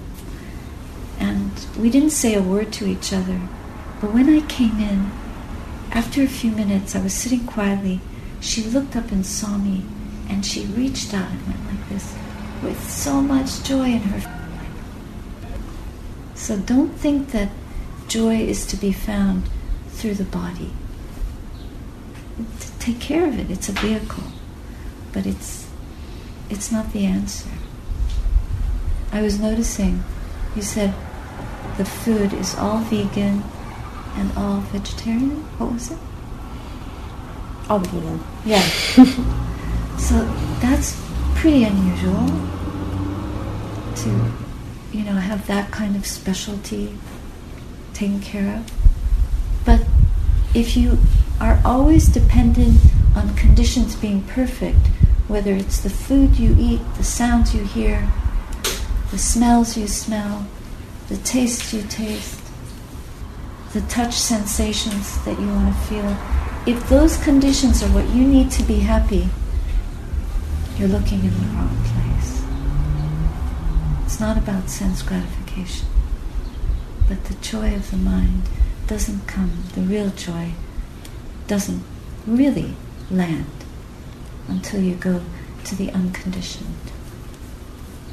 And 1.20 1.52
we 1.78 1.90
didn't 1.90 2.12
say 2.12 2.34
a 2.34 2.42
word 2.42 2.72
to 2.74 2.88
each 2.88 3.14
other. 3.14 3.40
But 4.02 4.14
when 4.14 4.30
I 4.30 4.46
came 4.48 4.80
in, 4.80 5.12
after 5.98 6.22
a 6.22 6.28
few 6.28 6.52
minutes, 6.52 6.96
I 6.96 7.02
was 7.02 7.12
sitting 7.12 7.48
quietly. 7.48 8.00
She 8.40 8.62
looked 8.62 8.96
up 8.96 9.12
and 9.12 9.26
saw 9.26 9.58
me, 9.58 9.84
and 10.30 10.46
she 10.46 10.64
reached 10.66 11.12
out 11.12 11.32
and 11.32 11.48
went 11.48 11.66
like 11.66 11.90
this 11.90 12.16
with 12.62 12.88
so 12.88 13.20
much 13.20 13.64
joy 13.64 13.86
in 13.86 14.02
her. 14.02 14.22
So 16.36 16.56
don't 16.56 16.94
think 16.94 17.32
that 17.32 17.50
joy 18.08 18.36
is 18.36 18.64
to 18.68 18.78
be 18.78 18.92
found 18.92 19.50
through 19.90 20.14
the 20.14 20.24
body. 20.24 20.72
Take 22.78 23.00
care 23.00 23.28
of 23.28 23.40
it. 23.40 23.50
It's 23.50 23.68
a 23.68 23.72
vehicle, 23.72 24.26
but 25.12 25.26
it's 25.26 25.68
it's 26.48 26.72
not 26.72 26.94
the 26.94 27.06
answer. 27.06 27.50
I 29.12 29.24
was 29.24 29.40
noticing. 29.40 30.04
You 30.56 30.62
said 30.62 30.94
the 31.78 31.86
food 31.86 32.34
is 32.34 32.56
all 32.56 32.82
vegan 32.82 33.44
and 34.18 34.36
all 34.38 34.62
vegetarian. 34.72 35.44
What 35.58 35.72
was 35.74 35.92
it? 35.92 35.98
All 37.70 37.80
vegan. 37.80 38.24
Yeah. 38.46 38.62
so 39.98 40.26
that's 40.60 41.00
pretty 41.36 41.64
unusual 41.64 42.26
to, 43.96 44.32
you 44.92 45.04
know, 45.04 45.14
have 45.14 45.46
that 45.48 45.72
kind 45.72 45.96
of 45.96 46.06
specialty 46.06 46.98
taken 47.94 48.20
care 48.20 48.58
of. 48.58 48.72
But 49.66 49.86
if 50.54 50.76
you 50.76 50.98
are 51.40 51.60
always 51.64 52.08
dependent 52.08 52.80
on 53.16 53.36
conditions 53.36 53.96
being 53.96 54.24
perfect, 54.24 54.88
whether 55.28 55.52
it's 55.52 55.82
the 55.82 55.90
food 55.90 56.38
you 56.38 56.56
eat, 56.58 56.82
the 56.96 57.04
sounds 57.04 57.54
you 57.54 57.64
hear, 57.64 58.10
the 59.12 59.18
smells 59.18 59.78
you 59.78 59.88
smell, 59.88 60.48
the 61.10 61.18
tastes 61.18 61.74
you 61.74 61.82
taste, 61.84 62.37
the 63.78 63.88
touch 63.90 64.16
sensations 64.16 65.24
that 65.24 65.40
you 65.40 65.46
want 65.46 65.72
to 65.72 65.82
feel, 65.82 66.18
if 66.66 66.90
those 66.90 67.16
conditions 67.18 67.84
are 67.84 67.90
what 67.90 68.10
you 68.10 68.24
need 68.24 68.50
to 68.50 68.64
be 68.64 68.80
happy, 68.80 69.30
you're 70.78 70.88
looking 70.88 71.20
in 71.20 71.30
the 71.30 71.48
wrong 71.54 71.78
place. 71.86 72.44
It's 74.04 74.20
not 74.20 74.36
about 74.36 74.68
sense 74.68 75.04
gratification, 75.04 75.88
but 77.08 77.24
the 77.26 77.36
joy 77.36 77.76
of 77.76 77.92
the 77.92 77.98
mind 77.98 78.50
doesn't 78.88 79.28
come, 79.28 79.52
the 79.76 79.82
real 79.82 80.10
joy 80.10 80.54
doesn't 81.46 81.84
really 82.26 82.74
land 83.12 83.46
until 84.48 84.82
you 84.82 84.96
go 84.96 85.22
to 85.66 85.76
the 85.76 85.92
unconditioned, 85.92 86.92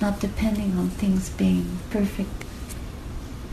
not 0.03 0.21
depending 0.21 0.77
on 0.77 0.91
things 0.91 1.31
being 1.31 1.79
perfect. 1.89 2.45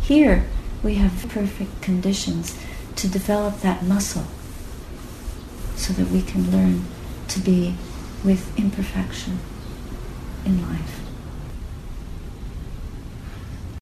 Here, 0.01 0.45
we 0.83 0.95
have 0.95 1.27
perfect 1.29 1.81
conditions 1.81 2.57
to 2.95 3.07
develop 3.07 3.61
that 3.61 3.83
muscle 3.83 4.25
so 5.75 5.93
that 5.93 6.07
we 6.07 6.21
can 6.21 6.51
learn 6.51 6.85
to 7.27 7.39
be 7.39 7.75
with 8.23 8.57
imperfection 8.57 9.39
in 10.45 10.61
life. 10.67 11.00